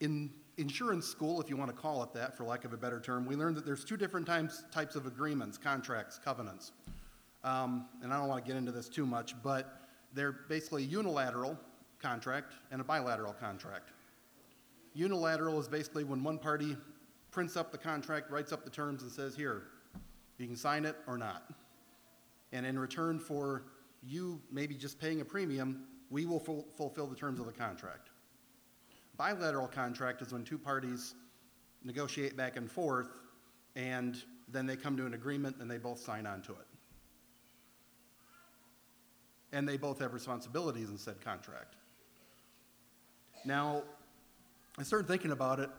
in 0.00 0.30
insurance 0.58 1.06
school, 1.06 1.40
if 1.40 1.50
you 1.50 1.56
want 1.56 1.70
to 1.70 1.76
call 1.76 2.02
it 2.04 2.12
that, 2.14 2.36
for 2.36 2.44
lack 2.44 2.64
of 2.64 2.72
a 2.72 2.76
better 2.76 3.00
term, 3.00 3.26
we 3.26 3.34
learned 3.34 3.56
that 3.56 3.66
there's 3.66 3.84
two 3.84 3.96
different 3.96 4.26
types, 4.26 4.62
types 4.72 4.94
of 4.94 5.06
agreements, 5.06 5.58
contracts, 5.58 6.20
covenants. 6.24 6.72
Um, 7.42 7.86
and 8.02 8.12
I 8.12 8.18
don't 8.18 8.28
want 8.28 8.44
to 8.44 8.48
get 8.48 8.56
into 8.56 8.72
this 8.72 8.88
too 8.88 9.06
much, 9.06 9.34
but 9.42 9.88
they're 10.14 10.32
basically 10.48 10.84
a 10.84 10.86
unilateral 10.86 11.58
contract 12.00 12.54
and 12.70 12.80
a 12.80 12.84
bilateral 12.84 13.32
contract. 13.32 13.90
Unilateral 14.94 15.60
is 15.60 15.68
basically 15.68 16.04
when 16.04 16.22
one 16.22 16.38
party 16.38 16.76
prints 17.30 17.56
up 17.56 17.72
the 17.72 17.78
contract, 17.78 18.30
writes 18.30 18.52
up 18.52 18.64
the 18.64 18.70
terms, 18.70 19.02
and 19.02 19.10
says, 19.10 19.34
Here, 19.34 19.64
you 20.38 20.46
can 20.46 20.56
sign 20.56 20.84
it 20.84 20.96
or 21.06 21.18
not. 21.18 21.50
And 22.52 22.64
in 22.64 22.78
return 22.78 23.18
for 23.18 23.64
you 24.02 24.40
maybe 24.50 24.74
just 24.74 25.00
paying 25.00 25.20
a 25.20 25.24
premium, 25.24 25.84
we 26.10 26.24
will 26.24 26.40
ful- 26.40 26.66
fulfill 26.76 27.06
the 27.06 27.16
terms 27.16 27.40
of 27.40 27.46
the 27.46 27.52
contract. 27.52 28.10
Bilateral 29.16 29.66
contract 29.66 30.22
is 30.22 30.32
when 30.32 30.44
two 30.44 30.58
parties 30.58 31.14
negotiate 31.84 32.36
back 32.36 32.56
and 32.56 32.70
forth, 32.70 33.08
and 33.76 34.22
then 34.48 34.66
they 34.66 34.76
come 34.76 34.96
to 34.96 35.06
an 35.06 35.14
agreement 35.14 35.56
and 35.60 35.70
they 35.70 35.78
both 35.78 35.98
sign 35.98 36.26
on 36.26 36.40
to 36.42 36.52
it. 36.52 36.66
And 39.52 39.68
they 39.68 39.76
both 39.76 39.98
have 40.00 40.14
responsibilities 40.14 40.90
in 40.90 40.98
said 40.98 41.20
contract. 41.20 41.74
Now, 43.44 43.82
I 44.78 44.82
started 44.82 45.08
thinking 45.08 45.32
about 45.32 45.58
it, 45.58 45.70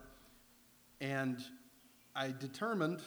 and 1.02 1.44
I 2.16 2.34
determined, 2.40 3.02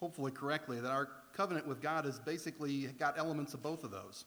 hopefully 0.00 0.30
correctly, 0.30 0.80
that 0.80 0.90
our 0.90 1.08
covenant 1.32 1.66
with 1.66 1.80
God 1.80 2.04
has 2.04 2.18
basically 2.18 2.86
got 2.98 3.18
elements 3.18 3.54
of 3.54 3.62
both 3.62 3.84
of 3.84 3.90
those. 3.90 4.24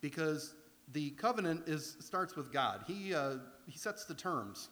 Because 0.00 0.54
the 0.92 1.10
covenant 1.10 1.66
is, 1.66 1.96
starts 2.00 2.36
with 2.36 2.52
God, 2.52 2.84
He, 2.86 3.14
uh, 3.14 3.36
he 3.66 3.76
sets 3.76 4.04
the 4.04 4.14
terms. 4.14 4.68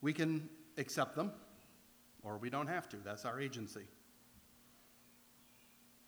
We 0.00 0.12
can 0.12 0.48
accept 0.76 1.16
them, 1.16 1.32
or 2.22 2.36
we 2.36 2.50
don't 2.50 2.66
have 2.66 2.88
to. 2.90 2.96
That's 3.04 3.24
our 3.24 3.40
agency. 3.40 3.82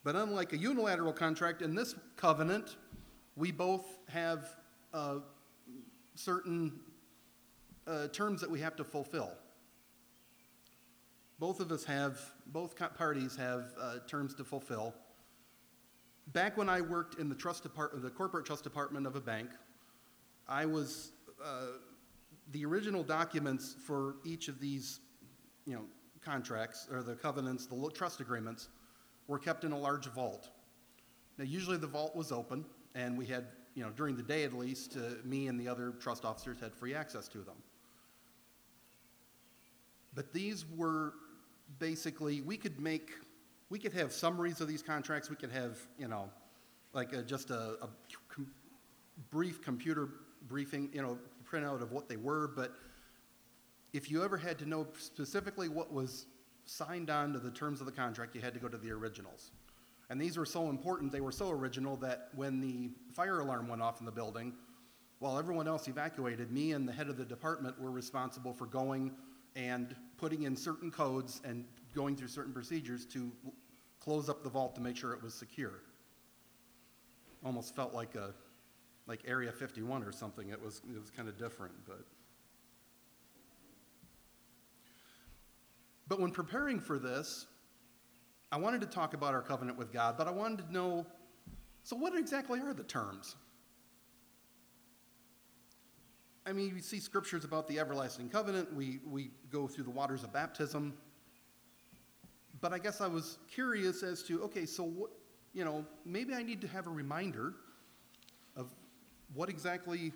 But 0.03 0.15
unlike 0.15 0.53
a 0.53 0.57
unilateral 0.57 1.13
contract, 1.13 1.61
in 1.61 1.75
this 1.75 1.95
covenant, 2.15 2.77
we 3.35 3.51
both 3.51 3.85
have 4.07 4.55
uh, 4.93 5.15
certain 6.15 6.79
uh, 7.87 8.07
terms 8.09 8.41
that 8.41 8.49
we 8.49 8.59
have 8.59 8.75
to 8.75 8.83
fulfill. 8.83 9.31
Both 11.39 11.59
of 11.59 11.71
us 11.71 11.83
have, 11.83 12.19
both 12.47 12.75
parties 12.97 13.35
have 13.35 13.65
uh, 13.79 13.95
terms 14.07 14.33
to 14.35 14.43
fulfill. 14.43 14.93
Back 16.33 16.57
when 16.57 16.67
I 16.67 16.81
worked 16.81 17.19
in 17.19 17.29
the 17.29 17.35
trust 17.35 17.63
department, 17.63 18.03
the 18.03 18.09
corporate 18.09 18.45
trust 18.45 18.63
department 18.63 19.05
of 19.05 19.15
a 19.15 19.21
bank, 19.21 19.49
I 20.47 20.65
was 20.65 21.11
uh, 21.43 21.67
the 22.51 22.65
original 22.65 23.03
documents 23.03 23.75
for 23.85 24.15
each 24.25 24.47
of 24.47 24.59
these, 24.59 24.99
you 25.65 25.75
know, 25.75 25.83
contracts 26.21 26.87
or 26.91 27.03
the 27.03 27.15
covenants, 27.15 27.67
the 27.67 27.91
trust 27.93 28.19
agreements, 28.19 28.69
were 29.27 29.39
kept 29.39 29.63
in 29.63 29.71
a 29.71 29.77
large 29.77 30.07
vault. 30.07 30.49
Now, 31.37 31.45
usually 31.45 31.77
the 31.77 31.87
vault 31.87 32.15
was 32.15 32.31
open, 32.31 32.65
and 32.95 33.17
we 33.17 33.25
had, 33.25 33.45
you 33.75 33.83
know, 33.83 33.91
during 33.91 34.17
the 34.17 34.23
day 34.23 34.43
at 34.43 34.53
least, 34.53 34.97
uh, 34.97 35.15
me 35.23 35.47
and 35.47 35.59
the 35.59 35.67
other 35.67 35.91
trust 35.99 36.25
officers 36.25 36.59
had 36.59 36.73
free 36.73 36.95
access 36.95 37.27
to 37.29 37.39
them. 37.39 37.55
But 40.17 40.33
these 40.33 40.65
were 40.75 41.13
basically, 41.77 42.41
we 42.41 42.57
could 42.57 42.79
make, 42.79 43.11
we 43.69 43.77
could 43.77 43.93
have 43.93 44.11
summaries 44.11 44.61
of 44.61 44.67
these 44.67 44.81
contracts, 44.81 45.29
we 45.29 45.35
could 45.35 45.51
have, 45.51 45.77
you 45.99 46.07
know, 46.07 46.31
like 46.91 47.13
a, 47.13 47.21
just 47.21 47.51
a, 47.51 47.77
a 47.83 47.89
com- 48.27 48.51
brief 49.29 49.61
computer 49.61 50.09
briefing, 50.47 50.89
you 50.91 51.03
know, 51.03 51.19
printout 51.47 51.83
of 51.83 51.91
what 51.91 52.09
they 52.09 52.17
were, 52.17 52.47
but 52.55 52.73
if 53.93 54.09
you 54.09 54.23
ever 54.23 54.37
had 54.37 54.57
to 54.57 54.65
know 54.65 54.87
specifically 54.97 55.69
what 55.69 55.93
was 55.93 56.25
signed 56.65 57.11
on 57.11 57.31
to 57.33 57.39
the 57.39 57.51
terms 57.51 57.79
of 57.79 57.85
the 57.85 57.91
contract, 57.91 58.33
you 58.33 58.41
had 58.41 58.55
to 58.55 58.59
go 58.59 58.67
to 58.67 58.77
the 58.77 58.89
originals. 58.89 59.51
And 60.09 60.19
these 60.19 60.35
were 60.35 60.47
so 60.47 60.67
important, 60.71 61.11
they 61.11 61.21
were 61.21 61.31
so 61.31 61.51
original 61.51 61.95
that 61.97 62.29
when 62.33 62.59
the 62.59 62.89
fire 63.13 63.41
alarm 63.41 63.67
went 63.67 63.83
off 63.83 63.99
in 63.99 64.07
the 64.07 64.11
building, 64.11 64.53
while 65.19 65.37
everyone 65.37 65.67
else 65.67 65.87
evacuated, 65.87 66.51
me 66.51 66.71
and 66.71 66.87
the 66.87 66.91
head 66.91 67.07
of 67.07 67.17
the 67.17 67.25
department 67.25 67.79
were 67.79 67.91
responsible 67.91 68.51
for 68.51 68.65
going 68.65 69.11
and 69.55 69.95
putting 70.17 70.43
in 70.43 70.55
certain 70.55 70.91
codes 70.91 71.41
and 71.43 71.65
going 71.93 72.15
through 72.15 72.27
certain 72.27 72.53
procedures 72.53 73.05
to 73.05 73.31
close 73.99 74.29
up 74.29 74.43
the 74.43 74.49
vault 74.49 74.75
to 74.75 74.81
make 74.81 74.95
sure 74.95 75.13
it 75.13 75.21
was 75.21 75.33
secure. 75.33 75.81
Almost 77.45 77.75
felt 77.75 77.93
like 77.93 78.15
a 78.15 78.33
like 79.07 79.21
Area 79.25 79.51
51 79.51 80.03
or 80.03 80.11
something. 80.11 80.49
It 80.49 80.61
was 80.61 80.81
it 80.89 80.99
was 80.99 81.09
kind 81.09 81.29
of 81.29 81.37
different, 81.37 81.73
but 81.85 82.05
But 86.09 86.21
when 86.21 86.31
preparing 86.31 86.79
for 86.79 86.99
this, 86.99 87.47
I 88.49 88.57
wanted 88.57 88.79
to 88.79 88.87
talk 88.87 89.13
about 89.13 89.33
our 89.33 89.41
covenant 89.41 89.77
with 89.77 89.91
God, 89.91 90.17
but 90.17 90.25
I 90.25 90.31
wanted 90.31 90.65
to 90.65 90.71
know 90.71 91.05
so, 91.87 91.95
what 91.95 92.17
exactly 92.17 92.59
are 92.59 92.73
the 92.73 92.83
terms? 92.83 93.37
I 96.47 96.53
mean, 96.53 96.73
we 96.73 96.81
see 96.81 97.01
scriptures 97.01 97.43
about 97.43 97.67
the 97.67 97.77
everlasting 97.77 98.29
covenant, 98.29 98.73
we, 98.73 98.99
we 99.05 99.31
go 99.51 99.67
through 99.67 99.83
the 99.83 99.89
waters 99.89 100.23
of 100.23 100.31
baptism. 100.31 100.93
But 102.61 102.71
I 102.71 102.79
guess 102.79 103.01
I 103.01 103.07
was 103.07 103.37
curious 103.51 104.01
as 104.01 104.23
to 104.23 104.41
okay, 104.43 104.65
so 104.65 104.83
what, 104.83 105.09
you 105.53 105.65
know, 105.65 105.85
maybe 106.05 106.33
I 106.33 106.43
need 106.43 106.61
to 106.61 106.67
have 106.69 106.87
a 106.87 106.89
reminder 106.89 107.53
of 108.55 108.73
what 109.33 109.49
exactly 109.49 110.13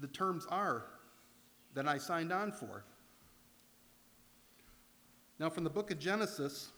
the 0.00 0.06
terms 0.08 0.46
are 0.50 0.84
that 1.72 1.88
I 1.88 1.96
signed 1.96 2.30
on 2.30 2.52
for. 2.52 2.84
Now, 5.38 5.48
from 5.48 5.64
the 5.64 5.70
book 5.70 5.90
of 5.90 5.98
Genesis, 5.98 6.72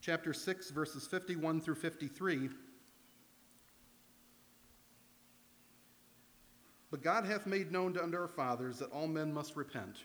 chapter 0.00 0.32
6, 0.32 0.70
verses 0.70 1.08
51 1.08 1.60
through 1.60 1.74
53. 1.74 2.50
But 6.94 7.02
God 7.02 7.24
hath 7.24 7.44
made 7.44 7.72
known 7.72 7.92
to 7.94 8.04
unto 8.04 8.16
our 8.16 8.28
fathers 8.28 8.78
that 8.78 8.92
all 8.92 9.08
men 9.08 9.34
must 9.34 9.56
repent. 9.56 10.04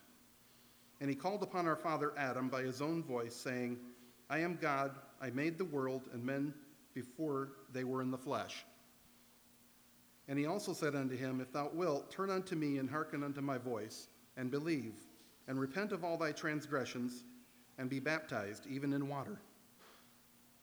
And 0.99 1.07
he 1.07 1.15
called 1.15 1.43
upon 1.43 1.67
our 1.67 1.75
father 1.75 2.13
Adam 2.17 2.49
by 2.49 2.63
his 2.63 2.81
own 2.81 3.03
voice, 3.03 3.35
saying, 3.35 3.77
I 4.27 4.39
am 4.39 4.57
God, 4.59 4.95
I 5.21 5.29
made 5.29 5.59
the 5.59 5.65
world 5.65 6.09
and 6.11 6.25
men 6.25 6.51
before 6.95 7.49
they 7.71 7.83
were 7.83 8.01
in 8.01 8.09
the 8.09 8.17
flesh. 8.17 8.65
And 10.27 10.39
he 10.39 10.47
also 10.47 10.73
said 10.73 10.95
unto 10.95 11.15
him, 11.15 11.39
If 11.39 11.53
thou 11.53 11.69
wilt, 11.71 12.09
turn 12.09 12.31
unto 12.31 12.55
me 12.55 12.79
and 12.79 12.89
hearken 12.89 13.21
unto 13.21 13.41
my 13.41 13.59
voice, 13.59 14.07
and 14.35 14.49
believe, 14.49 14.95
and 15.47 15.59
repent 15.59 15.91
of 15.91 16.03
all 16.03 16.17
thy 16.17 16.31
transgressions, 16.31 17.23
and 17.77 17.87
be 17.87 17.99
baptized, 17.99 18.65
even 18.65 18.93
in 18.93 19.07
water. 19.07 19.39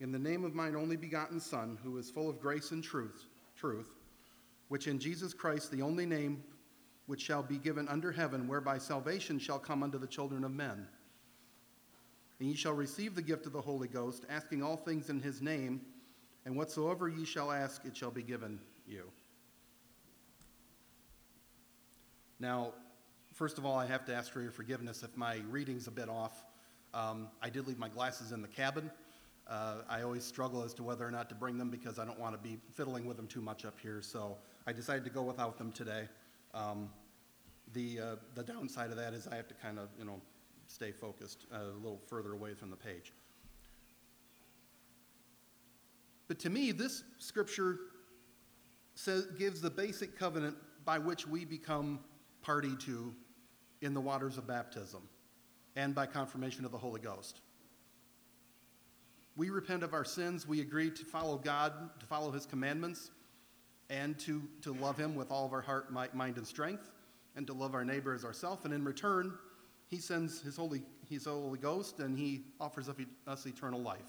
In 0.01 0.11
the 0.11 0.19
name 0.19 0.43
of 0.43 0.57
mine 0.57 0.75
only 0.75 0.97
begotten 0.97 1.39
Son, 1.39 1.79
who 1.85 1.97
is 1.99 2.11
full 2.11 2.29
of 2.29 2.41
grace 2.41 2.73
and 2.73 2.83
truth, 2.83 3.27
truth, 3.55 3.95
which 4.69 4.89
in 4.89 4.99
Jesus 4.99 5.33
Christ, 5.33 5.71
the 5.71 5.83
only 5.83 6.07
name 6.07 6.43
which 7.07 7.21
shall 7.21 7.43
be 7.43 7.59
given 7.59 7.89
under 7.89 8.11
heaven, 8.11 8.49
whereby 8.49 8.79
salvation 8.79 9.39
shall 9.39 9.59
come 9.59 9.83
unto 9.83 9.99
the 9.99 10.07
children 10.07 10.45
of 10.45 10.53
men. 10.53 10.87
And 12.41 12.49
ye 12.49 12.55
shall 12.55 12.73
receive 12.73 13.15
the 13.15 13.23
gift 13.23 13.47
of 13.47 13.53
the 13.53 13.61
Holy 13.61 13.89
Ghost, 13.89 14.27
asking 14.29 14.63
all 14.63 14.77
things 14.77 15.09
in 15.09 15.21
his 15.21 15.41
name, 15.41 15.81
and 16.45 16.57
whatsoever 16.57 17.09
ye 17.09 17.25
shall 17.25 17.51
ask, 17.51 17.85
it 17.85 17.97
shall 17.97 18.11
be 18.11 18.23
given 18.23 18.59
you. 18.87 19.05
Now, 22.39 22.73
first 23.33 23.57
of 23.57 23.65
all, 23.65 23.79
I 23.79 23.87
have 23.87 24.05
to 24.07 24.15
ask 24.15 24.31
for 24.31 24.43
your 24.43 24.51
forgiveness 24.51 25.03
if 25.03 25.17
my 25.17 25.41
reading's 25.49 25.87
a 25.87 25.91
bit 25.91 26.09
off. 26.09 26.45
Um, 26.93 27.29
I 27.41 27.49
did 27.49 27.67
leave 27.67 27.79
my 27.79 27.89
glasses 27.89 28.33
in 28.33 28.43
the 28.43 28.49
cabin. 28.49 28.91
Uh, 29.49 29.77
I 29.89 30.03
always 30.03 30.25
struggle 30.25 30.63
as 30.63 30.75
to 30.75 30.83
whether 30.83 31.07
or 31.07 31.11
not 31.11 31.29
to 31.29 31.35
bring 31.35 31.57
them 31.57 31.71
because 31.71 31.99
I 31.99 32.05
don't 32.05 32.19
want 32.19 32.35
to 32.35 32.49
be 32.49 32.59
fiddling 32.75 33.07
with 33.07 33.17
them 33.17 33.27
too 33.27 33.41
much 33.41 33.65
up 33.65 33.79
here. 33.81 34.03
So 34.03 34.37
I 34.67 34.73
decided 34.73 35.05
to 35.05 35.11
go 35.11 35.23
without 35.23 35.59
them 35.59 35.71
today. 35.73 36.09
Um, 36.53 36.91
the, 37.73 38.01
uh, 38.01 38.17
the 38.35 38.43
downside 38.43 38.91
of 38.91 38.97
that 38.97 39.15
is 39.15 39.29
I 39.29 39.37
have 39.37 39.49
to 39.49 39.55
kind 39.55 39.79
of, 39.79 39.89
you 39.99 40.05
know, 40.05 40.21
stay 40.67 40.91
focused 40.91 41.47
uh, 41.53 41.59
a 41.59 41.79
little 41.81 42.01
further 42.09 42.33
away 42.33 42.55
from 42.55 42.71
the 42.71 42.77
page. 42.77 43.13
But 46.29 46.41
to 46.41 46.51
me, 46.51 46.73
this 46.73 47.05
scripture 47.19 47.79
says, 48.95 49.27
gives 49.39 49.61
the 49.61 49.71
basic 49.71 50.19
covenant 50.19 50.57
by 50.85 50.99
which 50.99 51.29
we 51.29 51.45
become 51.45 52.01
party 52.43 52.75
to 52.77 53.15
in 53.83 53.95
the 53.95 54.01
waters 54.01 54.39
of 54.39 54.47
baptism 54.47 55.03
and 55.77 55.95
by 55.95 56.07
confirmation 56.07 56.65
of 56.65 56.73
the 56.73 56.79
Holy 56.79 57.01
Ghost. 57.01 57.41
We 59.37 59.51
repent 59.51 59.83
of 59.83 59.93
our 59.93 60.05
sins. 60.05 60.49
We 60.49 60.61
agree 60.63 60.91
to 60.91 61.05
follow 61.05 61.37
God, 61.37 61.73
to 62.01 62.07
follow 62.07 62.31
His 62.31 62.47
commandments, 62.47 63.11
and 63.91 64.19
to, 64.21 64.43
to 64.63 64.73
love 64.73 64.97
Him 64.97 65.15
with 65.15 65.31
all 65.31 65.47
of 65.47 65.53
our 65.53 65.61
heart, 65.61 65.93
mind, 65.93 66.37
and 66.37 66.47
strength, 66.47 66.91
and 67.37 67.47
to 67.47 67.53
love 67.53 67.75
our 67.75 67.85
neighbor 67.85 68.15
as 68.15 68.25
ourselves. 68.25 68.65
And 68.65 68.75
in 68.75 68.85
return, 68.85 69.33
he 69.89 69.99
sends 69.99 70.41
his 70.41 70.57
Holy, 70.57 70.83
his 71.09 71.27
Holy 71.27 71.59
Ghost 71.59 72.01
and 72.01 72.19
he 72.19 72.45
offers 72.61 72.89
us 73.27 73.47
eternal 73.47 73.81
life. 73.81 74.01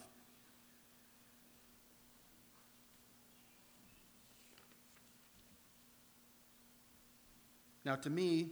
Now, 7.86 7.96
to 7.96 8.10
me, 8.10 8.50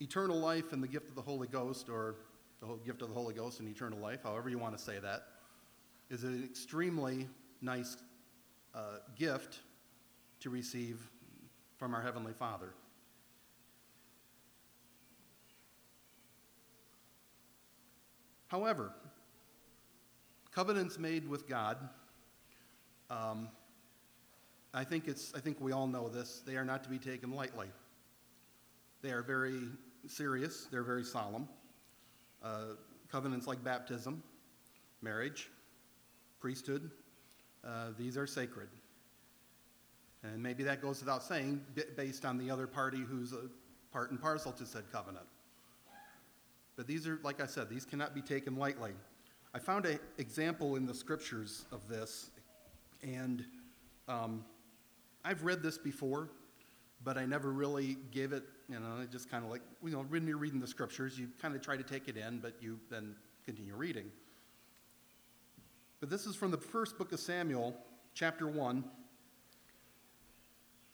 eternal 0.00 0.38
life 0.38 0.72
and 0.72 0.80
the 0.80 0.86
gift 0.86 1.08
of 1.08 1.16
the 1.16 1.22
Holy 1.22 1.48
Ghost, 1.48 1.88
or 1.88 2.14
the 2.60 2.76
gift 2.84 3.02
of 3.02 3.08
the 3.08 3.14
Holy 3.14 3.34
Ghost 3.34 3.58
and 3.58 3.68
eternal 3.68 3.98
life, 3.98 4.20
however 4.22 4.48
you 4.48 4.58
want 4.58 4.78
to 4.78 4.82
say 4.82 5.00
that, 5.00 5.22
is 6.08 6.22
an 6.22 6.44
extremely 6.44 7.26
nice 7.60 7.96
uh, 8.76 8.98
gift 9.16 9.60
to 10.40 10.50
receive 10.50 11.00
from 11.78 11.94
our 11.94 12.02
Heavenly 12.02 12.34
Father. 12.34 12.74
However, 18.48 18.92
covenants 20.54 20.98
made 20.98 21.26
with 21.28 21.48
God, 21.48 21.76
um, 23.10 23.48
I 24.72 24.84
think 24.84 25.08
it's, 25.08 25.32
I 25.34 25.40
think 25.40 25.60
we 25.60 25.72
all 25.72 25.86
know 25.86 26.08
this, 26.08 26.42
they 26.46 26.56
are 26.56 26.64
not 26.64 26.84
to 26.84 26.90
be 26.90 26.98
taken 26.98 27.32
lightly. 27.32 27.68
They 29.02 29.10
are 29.10 29.22
very 29.22 29.60
serious, 30.06 30.68
they're 30.70 30.84
very 30.84 31.04
solemn. 31.04 31.48
Uh, 32.42 32.74
covenants 33.10 33.46
like 33.46 33.64
baptism, 33.64 34.22
marriage, 35.02 35.50
priesthood, 36.40 36.90
uh, 37.64 37.88
these 37.98 38.16
are 38.16 38.26
sacred. 38.26 38.68
And 40.22 40.42
maybe 40.42 40.62
that 40.64 40.82
goes 40.82 41.00
without 41.00 41.22
saying, 41.22 41.60
based 41.96 42.24
on 42.24 42.38
the 42.38 42.50
other 42.50 42.66
party 42.66 42.98
who's 42.98 43.32
a 43.32 43.48
part 43.92 44.10
and 44.10 44.20
parcel 44.20 44.52
to 44.52 44.66
said 44.66 44.84
covenant. 44.90 45.26
But 46.76 46.86
these 46.86 47.06
are, 47.06 47.18
like 47.22 47.40
I 47.40 47.46
said, 47.46 47.70
these 47.70 47.84
cannot 47.84 48.14
be 48.14 48.20
taken 48.20 48.56
lightly. 48.56 48.92
I 49.54 49.58
found 49.58 49.86
an 49.86 49.98
example 50.18 50.76
in 50.76 50.84
the 50.84 50.94
scriptures 50.94 51.64
of 51.72 51.88
this, 51.88 52.30
and 53.02 53.44
um, 54.08 54.44
I've 55.24 55.44
read 55.44 55.62
this 55.62 55.78
before, 55.78 56.28
but 57.02 57.16
I 57.16 57.24
never 57.24 57.52
really 57.52 57.96
gave 58.10 58.32
it, 58.32 58.44
you 58.68 58.78
know, 58.78 58.98
I 59.00 59.06
just 59.06 59.30
kind 59.30 59.44
of 59.44 59.50
like, 59.50 59.62
you 59.82 59.90
know, 59.90 60.04
when 60.08 60.26
you're 60.26 60.36
reading 60.36 60.60
the 60.60 60.66
scriptures, 60.66 61.18
you 61.18 61.28
kind 61.40 61.54
of 61.54 61.62
try 61.62 61.76
to 61.76 61.82
take 61.82 62.08
it 62.08 62.16
in, 62.16 62.38
but 62.38 62.54
you 62.60 62.78
then 62.90 63.14
continue 63.46 63.74
reading. 63.74 64.10
But 66.00 66.10
this 66.10 66.26
is 66.26 66.36
from 66.36 66.50
the 66.50 66.58
first 66.58 66.98
book 66.98 67.12
of 67.12 67.20
Samuel, 67.20 67.74
chapter 68.12 68.48
1. 68.48 68.84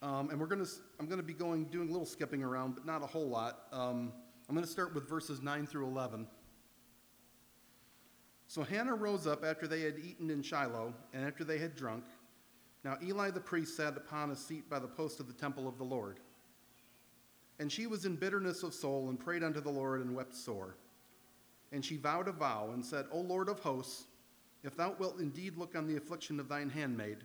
Um, 0.01 0.31
and 0.31 0.39
we're 0.39 0.47
to, 0.47 0.67
I'm 1.01 1.07
going 1.07 1.19
to 1.19 1.27
be 1.27 1.33
going, 1.33 1.65
doing 1.65 1.89
a 1.89 1.91
little 1.91 2.07
skipping 2.07 2.43
around, 2.43 2.75
but 2.75 2.87
not 2.87 3.03
a 3.03 3.07
whole 3.07 3.29
lot. 3.29 3.67
Um, 3.73 4.13
I'm 4.49 4.55
going 4.55 4.65
to 4.65 4.71
start 4.71 4.95
with 4.95 5.09
verses 5.09 5.43
9 5.43 5.67
through 5.67 5.87
11. 5.87 6.27
So 8.47 8.63
Hannah 8.63 8.95
rose 8.95 9.27
up 9.27 9.45
after 9.45 9.67
they 9.67 9.81
had 9.81 9.99
eaten 9.99 10.31
in 10.31 10.41
Shiloh, 10.41 10.95
and 11.13 11.27
after 11.27 11.43
they 11.43 11.59
had 11.59 11.75
drunk. 11.75 12.05
Now 12.85 12.97
Eli 13.03 13.31
the 13.31 13.41
priest 13.41 13.77
sat 13.77 13.97
upon 13.97 14.31
a 14.31 14.37
seat 14.37 14.71
by 14.71 14.79
the 14.79 14.89
post 14.89 15.19
of 15.19 15.27
the 15.27 15.33
temple 15.33 15.67
of 15.67 15.79
the 15.79 15.85
Lord. 15.85 16.21
And 17.59 17.73
she 17.73 17.87
was 17.87 18.05
in 18.05 18.15
bitterness 18.15 18.63
of 18.63 18.73
soul, 18.73 19.09
and 19.09 19.19
prayed 19.19 19.43
unto 19.43 19.61
the 19.61 19.71
Lord, 19.71 20.01
and 20.01 20.15
wept 20.15 20.35
sore. 20.35 20.77
And 21.73 21.85
she 21.85 21.97
vowed 21.97 22.29
a 22.29 22.33
vow, 22.33 22.71
and 22.73 22.85
said, 22.85 23.07
O 23.11 23.21
Lord 23.21 23.49
of 23.49 23.59
hosts, 23.61 24.05
if 24.65 24.77
thou 24.77 24.95
wilt 24.99 25.19
indeed 25.19 25.57
look 25.57 25.77
on 25.77 25.87
the 25.87 25.97
affliction 25.97 26.39
of 26.39 26.49
thine 26.49 26.71
handmaid, 26.71 27.19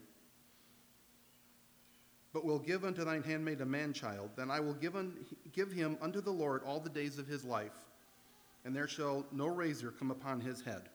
but 2.33 2.45
will 2.45 2.59
give 2.59 2.83
unto 2.83 3.03
thine 3.03 3.23
handmaid 3.23 3.61
a 3.61 3.65
man 3.65 3.93
child, 3.93 4.31
then 4.35 4.51
I 4.51 4.59
will 4.59 4.73
give, 4.73 4.95
un, 4.95 5.25
give 5.53 5.71
him 5.71 5.97
unto 6.01 6.21
the 6.21 6.31
Lord 6.31 6.63
all 6.63 6.79
the 6.79 6.89
days 6.89 7.17
of 7.17 7.27
his 7.27 7.43
life, 7.43 7.77
and 8.65 8.75
there 8.75 8.87
shall 8.87 9.25
no 9.31 9.47
razor 9.47 9.91
come 9.91 10.11
upon 10.11 10.41
his 10.41 10.61
head. 10.61 10.89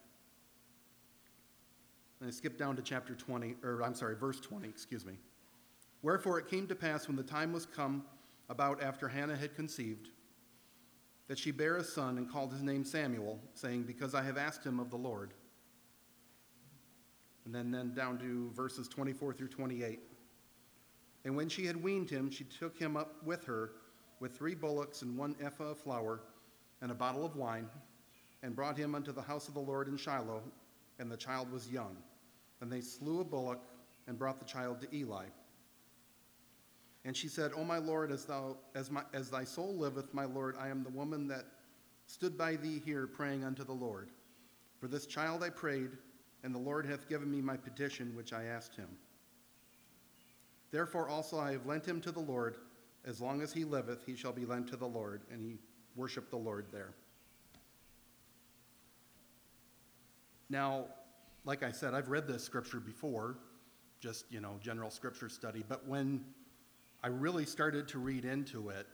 And 2.19 2.29
I 2.29 2.31
skip 2.31 2.57
down 2.57 2.75
to 2.75 2.81
chapter 2.81 3.15
20, 3.15 3.55
or 3.63 3.81
I'm 3.83 3.95
sorry, 3.95 4.15
verse 4.15 4.39
20, 4.39 4.67
excuse 4.69 5.05
me. 5.05 5.13
Wherefore 6.01 6.39
it 6.39 6.47
came 6.47 6.67
to 6.67 6.75
pass 6.75 7.07
when 7.07 7.17
the 7.17 7.23
time 7.23 7.51
was 7.51 7.65
come, 7.65 8.03
about 8.49 8.83
after 8.83 9.07
Hannah 9.07 9.35
had 9.35 9.55
conceived, 9.55 10.09
that 11.27 11.39
she 11.39 11.51
bare 11.51 11.77
a 11.77 11.83
son 11.83 12.17
and 12.17 12.29
called 12.29 12.51
his 12.51 12.61
name 12.61 12.83
Samuel, 12.83 13.39
saying, 13.53 13.83
Because 13.83 14.13
I 14.13 14.21
have 14.21 14.37
asked 14.37 14.65
him 14.65 14.79
of 14.79 14.89
the 14.89 14.97
Lord. 14.97 15.33
And 17.45 17.53
then, 17.53 17.71
then 17.71 17.93
down 17.93 18.17
to 18.19 18.51
verses 18.55 18.87
24 18.87 19.33
through 19.33 19.49
28. 19.49 19.99
And 21.25 21.35
when 21.35 21.49
she 21.49 21.65
had 21.65 21.81
weaned 21.81 22.09
him, 22.09 22.29
she 22.29 22.43
took 22.43 22.77
him 22.77 22.97
up 22.97 23.23
with 23.23 23.45
her 23.45 23.71
with 24.19 24.37
three 24.37 24.55
bullocks 24.55 25.01
and 25.01 25.17
one 25.17 25.35
ephah 25.41 25.71
of 25.71 25.79
flour 25.79 26.21
and 26.81 26.91
a 26.91 26.95
bottle 26.95 27.25
of 27.25 27.35
wine, 27.37 27.69
and 28.41 28.55
brought 28.55 28.77
him 28.77 28.93
unto 28.93 29.13
the 29.13 29.21
house 29.21 29.47
of 29.47 29.53
the 29.53 29.59
Lord 29.59 29.87
in 29.87 29.95
Shiloh, 29.95 30.43
and 30.99 31.09
the 31.09 31.15
child 31.15 31.49
was 31.49 31.71
young. 31.71 31.95
And 32.59 32.69
they 32.71 32.81
slew 32.81 33.21
a 33.21 33.23
bullock 33.23 33.61
and 34.07 34.19
brought 34.19 34.37
the 34.37 34.45
child 34.45 34.81
to 34.81 34.95
Eli. 34.95 35.25
And 37.05 37.15
she 37.15 37.27
said, 37.27 37.51
O 37.55 37.63
my 37.63 37.77
Lord, 37.77 38.11
as, 38.11 38.25
thou, 38.25 38.57
as, 38.75 38.91
my, 38.91 39.03
as 39.13 39.29
thy 39.29 39.43
soul 39.43 39.75
liveth, 39.75 40.13
my 40.13 40.25
Lord, 40.25 40.55
I 40.59 40.69
am 40.69 40.83
the 40.83 40.89
woman 40.89 41.27
that 41.29 41.45
stood 42.07 42.37
by 42.37 42.55
thee 42.55 42.81
here 42.83 43.07
praying 43.07 43.43
unto 43.43 43.63
the 43.63 43.73
Lord. 43.73 44.09
For 44.79 44.87
this 44.87 45.05
child 45.05 45.43
I 45.43 45.49
prayed, 45.49 45.91
and 46.43 46.53
the 46.53 46.59
Lord 46.59 46.85
hath 46.85 47.07
given 47.07 47.31
me 47.31 47.41
my 47.41 47.57
petition 47.57 48.15
which 48.15 48.33
I 48.33 48.45
asked 48.45 48.75
him. 48.75 48.89
Therefore 50.71 51.07
also 51.07 51.39
I 51.39 51.51
have 51.51 51.65
lent 51.65 51.85
him 51.85 52.01
to 52.01 52.11
the 52.11 52.19
Lord. 52.19 52.57
As 53.05 53.21
long 53.21 53.41
as 53.41 53.53
he 53.53 53.63
liveth, 53.63 54.03
he 54.05 54.15
shall 54.15 54.33
be 54.33 54.45
lent 54.45 54.67
to 54.69 54.75
the 54.75 54.87
Lord. 54.87 55.21
And 55.31 55.41
he 55.41 55.57
worshiped 55.95 56.29
the 56.29 56.37
Lord 56.37 56.65
there. 56.71 56.93
Now, 60.49 60.85
like 61.45 61.63
I 61.63 61.71
said, 61.71 61.93
I've 61.93 62.09
read 62.09 62.27
this 62.27 62.43
scripture 62.43 62.79
before, 62.79 63.37
just, 63.99 64.25
you 64.29 64.39
know, 64.39 64.57
general 64.61 64.89
scripture 64.89 65.29
study. 65.29 65.63
But 65.67 65.87
when 65.87 66.23
I 67.03 67.07
really 67.07 67.45
started 67.45 67.87
to 67.89 67.99
read 67.99 68.25
into 68.25 68.69
it, 68.69 68.87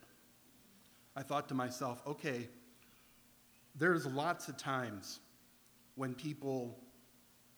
I 1.16 1.22
thought 1.22 1.48
to 1.50 1.54
myself, 1.54 2.02
okay, 2.08 2.48
there's 3.76 4.06
lots 4.06 4.48
of 4.48 4.58
times 4.58 5.20
when 5.96 6.14
people, 6.14 6.80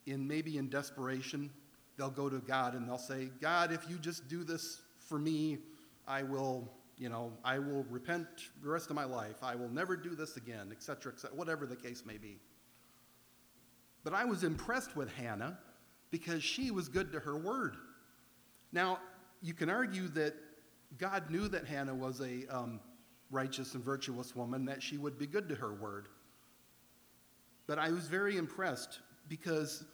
in 0.06 0.28
maybe 0.28 0.58
in 0.58 0.70
desperation, 0.70 1.50
they'll 1.98 2.10
go 2.10 2.30
to 2.30 2.40
God 2.40 2.74
and 2.74 2.88
they'll 2.88 2.98
say, 2.98 3.30
God, 3.42 3.72
if 3.72 3.90
you 3.90 3.98
just 3.98 4.28
do 4.28 4.44
this 4.44 4.82
for 5.00 5.20
me, 5.20 5.60
I 6.08 6.24
will, 6.24 6.68
you 6.98 7.10
know, 7.10 7.32
I 7.44 7.60
will 7.60 7.86
repent 7.90 8.28
the 8.64 8.70
rest 8.70 8.90
of 8.90 8.96
my 8.96 9.04
life. 9.04 9.38
I 9.44 9.56
will 9.56 9.70
never 9.70 9.96
do 9.96 10.16
this 10.16 10.38
again, 10.38 10.70
etc., 10.72 11.14
etc., 11.14 11.36
whatever 11.36 11.66
the 11.66 11.76
case 11.76 12.04
may 12.06 12.18
be. 12.18 12.40
But 14.04 14.14
I 14.14 14.26
was 14.26 14.44
impressed 14.44 14.96
with 14.96 15.14
Hannah 15.14 15.60
because 16.10 16.44
she 16.44 16.72
was 16.72 16.90
good 16.90 17.12
to 17.12 17.20
her 17.20 17.38
word. 17.38 17.76
Now, 18.72 19.00
you 19.42 19.54
can 19.54 19.70
argue 19.70 20.08
that 20.10 20.34
God 20.98 21.30
knew 21.30 21.48
that 21.48 21.66
Hannah 21.66 21.96
was 21.96 22.20
a 22.20 22.46
um, 22.48 22.80
righteous 23.30 23.76
and 23.76 23.84
virtuous 23.84 24.36
woman, 24.36 24.66
that 24.66 24.84
she 24.84 24.98
would 24.98 25.18
be 25.18 25.28
good 25.28 25.48
to 25.50 25.56
her 25.56 25.74
word. 25.74 26.08
But 27.68 27.80
I 27.80 27.90
was 27.92 28.08
very 28.08 28.38
impressed 28.38 29.00
because 29.32 29.86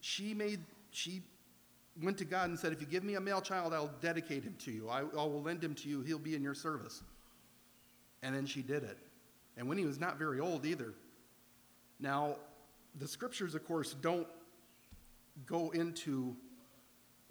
she 0.00 0.34
made, 0.34 0.58
she 0.90 1.22
went 2.02 2.18
to 2.18 2.24
God 2.24 2.48
and 2.48 2.58
said, 2.58 2.72
If 2.72 2.80
you 2.80 2.86
give 2.88 3.04
me 3.04 3.14
a 3.14 3.20
male 3.20 3.40
child, 3.40 3.72
I'll 3.72 3.94
dedicate 4.00 4.42
him 4.42 4.56
to 4.58 4.72
you. 4.72 4.88
I, 4.88 5.02
I 5.02 5.02
will 5.02 5.40
lend 5.40 5.62
him 5.62 5.72
to 5.76 5.88
you. 5.88 6.00
He'll 6.00 6.18
be 6.18 6.34
in 6.34 6.42
your 6.42 6.54
service. 6.54 7.00
And 8.24 8.34
then 8.34 8.44
she 8.44 8.60
did 8.60 8.82
it. 8.82 8.98
And 9.56 9.68
when 9.68 9.78
he 9.78 9.84
was 9.84 10.00
not 10.00 10.18
very 10.18 10.40
old 10.40 10.66
either. 10.66 10.94
Now, 12.00 12.38
the 12.98 13.06
scriptures, 13.06 13.54
of 13.54 13.64
course, 13.64 13.94
don't 14.02 14.26
go 15.46 15.70
into 15.70 16.34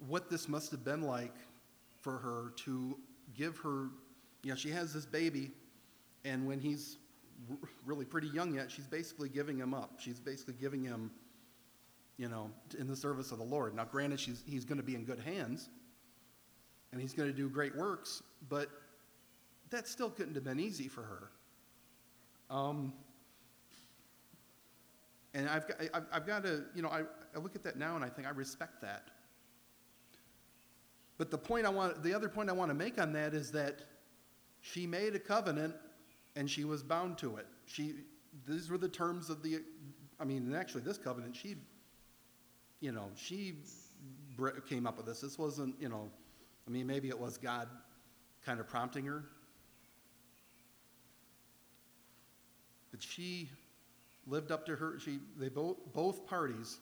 what 0.08 0.30
this 0.30 0.48
must 0.48 0.70
have 0.70 0.84
been 0.84 1.02
like 1.02 1.34
for 2.00 2.16
her 2.16 2.54
to 2.64 2.96
give 3.36 3.58
her, 3.58 3.88
you 4.42 4.50
know, 4.50 4.54
she 4.54 4.70
has 4.70 4.94
this 4.94 5.04
baby, 5.04 5.50
and 6.24 6.46
when 6.46 6.60
he's 6.60 6.96
really 7.84 8.04
pretty 8.04 8.28
young 8.28 8.54
yet, 8.54 8.70
she's 8.70 8.86
basically 8.86 9.28
giving 9.28 9.58
him 9.58 9.74
up. 9.74 9.98
She's 9.98 10.18
basically 10.18 10.54
giving 10.54 10.82
him, 10.82 11.10
you 12.16 12.28
know, 12.28 12.50
in 12.78 12.86
the 12.86 12.96
service 12.96 13.32
of 13.32 13.38
the 13.38 13.44
Lord. 13.44 13.74
Now, 13.74 13.84
granted, 13.84 14.20
she's, 14.20 14.42
he's 14.46 14.64
going 14.64 14.78
to 14.78 14.84
be 14.84 14.94
in 14.94 15.04
good 15.04 15.20
hands, 15.20 15.68
and 16.92 17.00
he's 17.00 17.12
going 17.12 17.28
to 17.28 17.36
do 17.36 17.48
great 17.48 17.74
works, 17.76 18.22
but 18.48 18.68
that 19.70 19.88
still 19.88 20.10
couldn't 20.10 20.34
have 20.34 20.44
been 20.44 20.60
easy 20.60 20.88
for 20.88 21.02
her. 21.02 21.30
Um, 22.50 22.92
and 25.34 25.48
I've 25.48 25.66
got, 25.66 25.76
I've, 25.94 26.06
I've 26.12 26.26
got 26.26 26.44
to, 26.44 26.64
you 26.74 26.82
know, 26.82 26.88
I, 26.88 27.02
I 27.34 27.38
look 27.38 27.56
at 27.56 27.62
that 27.64 27.78
now 27.78 27.96
and 27.96 28.04
I 28.04 28.08
think 28.08 28.28
I 28.28 28.30
respect 28.30 28.82
that. 28.82 29.08
But 31.16 31.30
the 31.30 31.38
point 31.38 31.66
I 31.66 31.70
want, 31.70 32.02
the 32.02 32.12
other 32.12 32.28
point 32.28 32.50
I 32.50 32.52
want 32.52 32.70
to 32.70 32.74
make 32.74 33.00
on 33.00 33.12
that 33.14 33.32
is 33.32 33.50
that 33.52 33.82
she 34.60 34.86
made 34.86 35.14
a 35.14 35.18
covenant 35.18 35.74
and 36.36 36.50
she 36.50 36.64
was 36.64 36.82
bound 36.82 37.16
to 37.18 37.36
it. 37.36 37.46
She, 37.64 37.94
these 38.46 38.70
were 38.70 38.78
the 38.78 38.88
terms 38.88 39.30
of 39.30 39.42
the, 39.42 39.62
I 40.20 40.24
mean, 40.24 40.54
actually 40.54 40.82
this 40.82 40.98
covenant, 40.98 41.34
she, 41.34 41.56
you 42.82 42.90
know, 42.90 43.08
she 43.14 43.54
came 44.68 44.86
up 44.88 44.96
with 44.96 45.06
this. 45.06 45.20
This 45.20 45.38
wasn't, 45.38 45.80
you 45.80 45.88
know, 45.88 46.10
I 46.66 46.70
mean, 46.70 46.86
maybe 46.86 47.08
it 47.08 47.18
was 47.18 47.38
God 47.38 47.68
kind 48.44 48.58
of 48.58 48.66
prompting 48.68 49.06
her. 49.06 49.22
But 52.90 53.00
she 53.00 53.48
lived 54.26 54.50
up 54.50 54.66
to 54.66 54.74
her, 54.74 54.98
she, 54.98 55.20
they 55.38 55.48
both, 55.48 55.76
both 55.92 56.26
parties 56.26 56.78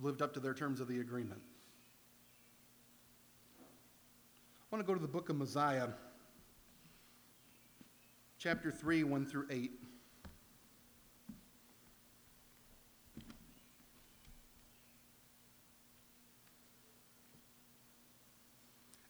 lived 0.00 0.20
up 0.20 0.34
to 0.34 0.40
their 0.40 0.52
terms 0.52 0.80
of 0.80 0.88
the 0.88 0.98
agreement. 0.98 1.40
I 3.60 4.76
want 4.76 4.84
to 4.84 4.86
go 4.86 4.94
to 4.94 5.00
the 5.00 5.06
book 5.06 5.28
of 5.28 5.36
Mosiah, 5.36 5.88
chapter 8.38 8.72
3, 8.72 9.04
1 9.04 9.26
through 9.26 9.46
8. 9.48 9.70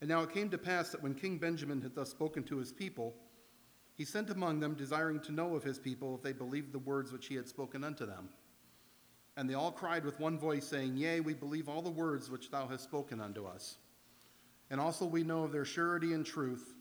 And 0.02 0.08
now 0.08 0.22
it 0.22 0.34
came 0.34 0.50
to 0.50 0.58
pass 0.58 0.88
that 0.90 1.00
when 1.00 1.14
King 1.14 1.38
Benjamin 1.38 1.80
had 1.80 1.94
thus 1.94 2.10
spoken 2.10 2.42
to 2.44 2.58
his 2.58 2.72
people, 2.72 3.14
he 3.94 4.04
sent 4.04 4.30
among 4.30 4.58
them, 4.58 4.74
desiring 4.74 5.20
to 5.20 5.30
know 5.30 5.54
of 5.54 5.62
his 5.62 5.78
people 5.78 6.16
if 6.16 6.22
they 6.22 6.32
believed 6.32 6.72
the 6.72 6.80
words 6.80 7.12
which 7.12 7.28
he 7.28 7.36
had 7.36 7.46
spoken 7.46 7.84
unto 7.84 8.04
them. 8.04 8.28
And 9.36 9.48
they 9.48 9.54
all 9.54 9.70
cried 9.70 10.04
with 10.04 10.18
one 10.18 10.40
voice, 10.40 10.66
saying, 10.66 10.96
Yea, 10.96 11.20
we 11.20 11.34
believe 11.34 11.68
all 11.68 11.82
the 11.82 11.88
words 11.88 12.32
which 12.32 12.50
thou 12.50 12.66
hast 12.66 12.82
spoken 12.82 13.20
unto 13.20 13.46
us. 13.46 13.76
And 14.70 14.80
also 14.80 15.06
we 15.06 15.22
know 15.22 15.44
of 15.44 15.52
their 15.52 15.64
surety 15.64 16.14
and 16.14 16.26
truth, 16.26 16.74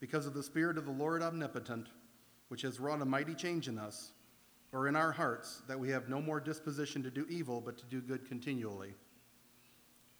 because 0.00 0.24
of 0.24 0.32
the 0.32 0.42
Spirit 0.42 0.78
of 0.78 0.86
the 0.86 0.92
Lord 0.92 1.20
omnipotent, 1.20 1.88
which 2.48 2.62
has 2.62 2.80
wrought 2.80 3.02
a 3.02 3.04
mighty 3.04 3.34
change 3.34 3.68
in 3.68 3.78
us, 3.78 4.12
or 4.72 4.88
in 4.88 4.96
our 4.96 5.12
hearts, 5.12 5.60
that 5.68 5.78
we 5.78 5.90
have 5.90 6.08
no 6.08 6.22
more 6.22 6.40
disposition 6.40 7.02
to 7.02 7.10
do 7.10 7.26
evil, 7.28 7.60
but 7.60 7.76
to 7.76 7.84
do 7.84 8.00
good 8.00 8.26
continually. 8.26 8.94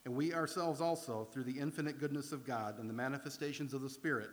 And 0.07 0.15
we 0.15 0.33
ourselves 0.33 0.81
also, 0.81 1.27
through 1.33 1.43
the 1.43 1.59
infinite 1.59 1.99
goodness 1.99 2.31
of 2.31 2.47
God 2.47 2.79
and 2.79 2.89
the 2.89 2.95
manifestations 2.95 3.75
of 3.75 3.83
the 3.83 3.91
Spirit, 3.91 4.31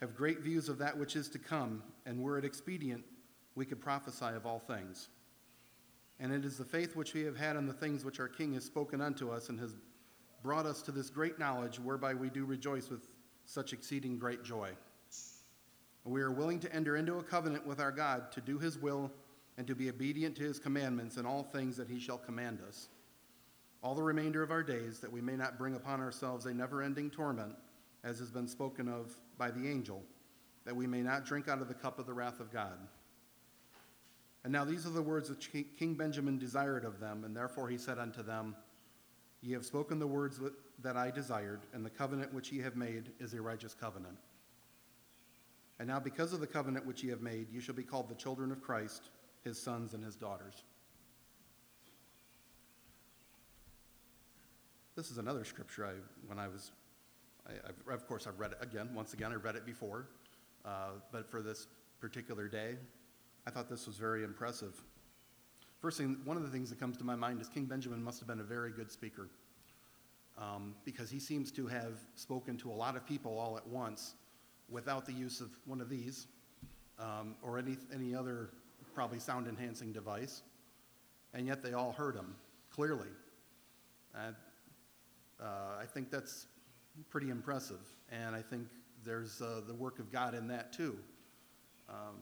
have 0.00 0.16
great 0.16 0.40
views 0.40 0.70
of 0.70 0.78
that 0.78 0.96
which 0.96 1.16
is 1.16 1.28
to 1.28 1.38
come, 1.38 1.82
and 2.06 2.18
were 2.18 2.38
it 2.38 2.46
expedient, 2.46 3.04
we 3.56 3.66
could 3.66 3.78
prophesy 3.78 4.24
of 4.34 4.46
all 4.46 4.58
things. 4.58 5.10
And 6.18 6.32
it 6.32 6.46
is 6.46 6.56
the 6.56 6.64
faith 6.64 6.96
which 6.96 7.12
we 7.12 7.24
have 7.24 7.36
had 7.36 7.56
in 7.56 7.66
the 7.66 7.74
things 7.74 8.06
which 8.06 8.20
our 8.20 8.28
King 8.28 8.54
has 8.54 8.64
spoken 8.64 9.02
unto 9.02 9.30
us, 9.30 9.50
and 9.50 9.60
has 9.60 9.74
brought 10.42 10.64
us 10.64 10.80
to 10.82 10.92
this 10.92 11.10
great 11.10 11.38
knowledge, 11.38 11.78
whereby 11.78 12.14
we 12.14 12.30
do 12.30 12.46
rejoice 12.46 12.88
with 12.88 13.06
such 13.44 13.74
exceeding 13.74 14.18
great 14.18 14.44
joy. 14.44 14.70
We 16.04 16.22
are 16.22 16.32
willing 16.32 16.60
to 16.60 16.74
enter 16.74 16.96
into 16.96 17.18
a 17.18 17.22
covenant 17.22 17.66
with 17.66 17.80
our 17.80 17.92
God 17.92 18.32
to 18.32 18.40
do 18.40 18.58
his 18.58 18.78
will 18.78 19.12
and 19.58 19.66
to 19.66 19.74
be 19.74 19.90
obedient 19.90 20.36
to 20.36 20.44
his 20.44 20.58
commandments 20.58 21.18
in 21.18 21.26
all 21.26 21.42
things 21.42 21.76
that 21.76 21.90
he 21.90 22.00
shall 22.00 22.16
command 22.16 22.60
us. 22.66 22.88
All 23.82 23.94
the 23.94 24.02
remainder 24.02 24.42
of 24.42 24.50
our 24.50 24.62
days, 24.62 24.98
that 25.00 25.12
we 25.12 25.20
may 25.20 25.36
not 25.36 25.58
bring 25.58 25.74
upon 25.74 26.00
ourselves 26.00 26.46
a 26.46 26.54
never 26.54 26.82
ending 26.82 27.10
torment, 27.10 27.54
as 28.02 28.18
has 28.18 28.30
been 28.30 28.48
spoken 28.48 28.88
of 28.88 29.14
by 29.36 29.50
the 29.50 29.68
angel, 29.68 30.02
that 30.64 30.74
we 30.74 30.86
may 30.86 31.02
not 31.02 31.24
drink 31.24 31.48
out 31.48 31.60
of 31.60 31.68
the 31.68 31.74
cup 31.74 31.98
of 31.98 32.06
the 32.06 32.12
wrath 32.12 32.40
of 32.40 32.52
God. 32.52 32.78
And 34.44 34.52
now 34.52 34.64
these 34.64 34.86
are 34.86 34.90
the 34.90 35.02
words 35.02 35.30
which 35.30 35.52
King 35.52 35.94
Benjamin 35.94 36.38
desired 36.38 36.84
of 36.84 37.00
them, 37.00 37.24
and 37.24 37.36
therefore 37.36 37.68
he 37.68 37.78
said 37.78 37.98
unto 37.98 38.22
them, 38.22 38.56
Ye 39.40 39.52
have 39.52 39.64
spoken 39.64 39.98
the 39.98 40.06
words 40.06 40.40
that 40.82 40.96
I 40.96 41.10
desired, 41.10 41.60
and 41.72 41.84
the 41.84 41.90
covenant 41.90 42.34
which 42.34 42.50
ye 42.50 42.60
have 42.60 42.76
made 42.76 43.10
is 43.20 43.34
a 43.34 43.42
righteous 43.42 43.74
covenant. 43.74 44.18
And 45.78 45.86
now, 45.86 46.00
because 46.00 46.32
of 46.32 46.40
the 46.40 46.46
covenant 46.46 46.86
which 46.86 47.04
ye 47.04 47.10
have 47.10 47.20
made, 47.20 47.52
you 47.52 47.60
shall 47.60 47.74
be 47.74 47.84
called 47.84 48.08
the 48.08 48.14
children 48.16 48.50
of 48.50 48.60
Christ, 48.60 49.10
his 49.44 49.60
sons 49.60 49.94
and 49.94 50.04
his 50.04 50.16
daughters. 50.16 50.64
This 54.98 55.12
is 55.12 55.18
another 55.18 55.44
scripture 55.44 55.86
I, 55.86 55.92
when 56.26 56.40
I 56.40 56.48
was, 56.48 56.72
I, 57.46 57.92
of 57.94 58.04
course, 58.08 58.26
I've 58.26 58.40
read 58.40 58.50
it 58.50 58.58
again. 58.60 58.88
Once 58.96 59.12
again, 59.12 59.30
I 59.30 59.36
read 59.36 59.54
it 59.54 59.64
before, 59.64 60.08
uh, 60.64 60.88
but 61.12 61.30
for 61.30 61.40
this 61.40 61.68
particular 62.00 62.48
day, 62.48 62.74
I 63.46 63.50
thought 63.50 63.70
this 63.70 63.86
was 63.86 63.96
very 63.96 64.24
impressive. 64.24 64.74
First 65.80 65.98
thing, 65.98 66.16
one 66.24 66.36
of 66.36 66.42
the 66.42 66.48
things 66.48 66.68
that 66.70 66.80
comes 66.80 66.96
to 66.96 67.04
my 67.04 67.14
mind 67.14 67.40
is 67.40 67.48
King 67.48 67.66
Benjamin 67.66 68.02
must 68.02 68.18
have 68.18 68.26
been 68.26 68.40
a 68.40 68.42
very 68.42 68.72
good 68.72 68.90
speaker 68.90 69.28
um, 70.36 70.74
because 70.84 71.10
he 71.10 71.20
seems 71.20 71.52
to 71.52 71.68
have 71.68 72.00
spoken 72.16 72.56
to 72.56 72.68
a 72.68 72.74
lot 72.74 72.96
of 72.96 73.06
people 73.06 73.38
all 73.38 73.56
at 73.56 73.68
once 73.68 74.14
without 74.68 75.06
the 75.06 75.12
use 75.12 75.40
of 75.40 75.50
one 75.64 75.80
of 75.80 75.88
these 75.88 76.26
um, 76.98 77.36
or 77.40 77.56
any, 77.56 77.76
any 77.94 78.16
other 78.16 78.50
probably 78.94 79.20
sound 79.20 79.46
enhancing 79.46 79.92
device, 79.92 80.42
and 81.34 81.46
yet 81.46 81.62
they 81.62 81.72
all 81.72 81.92
heard 81.92 82.16
him 82.16 82.34
clearly. 82.68 83.06
Uh, 84.12 84.32
I 85.46 85.84
think 85.86 86.10
that's 86.10 86.46
pretty 87.10 87.30
impressive, 87.30 87.80
and 88.10 88.34
I 88.34 88.42
think 88.42 88.66
there's 89.04 89.40
uh, 89.40 89.60
the 89.66 89.74
work 89.74 89.98
of 89.98 90.10
God 90.10 90.34
in 90.34 90.48
that 90.48 90.72
too. 90.72 90.98
Um, 91.88 92.16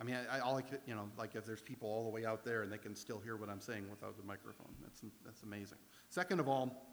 I 0.00 0.04
mean, 0.04 0.16
I, 0.16 0.38
I, 0.38 0.40
all 0.40 0.56
I 0.56 0.62
could, 0.62 0.80
you 0.86 0.94
know, 0.94 1.10
like 1.18 1.34
if 1.34 1.44
there's 1.44 1.60
people 1.60 1.88
all 1.88 2.04
the 2.04 2.10
way 2.10 2.24
out 2.24 2.44
there 2.44 2.62
and 2.62 2.72
they 2.72 2.78
can 2.78 2.96
still 2.96 3.18
hear 3.18 3.36
what 3.36 3.48
I'm 3.48 3.60
saying 3.60 3.84
without 3.90 4.16
the 4.16 4.22
microphone, 4.22 4.72
that's, 4.82 5.02
that's 5.24 5.42
amazing. 5.42 5.78
Second 6.08 6.40
of 6.40 6.48
all, 6.48 6.86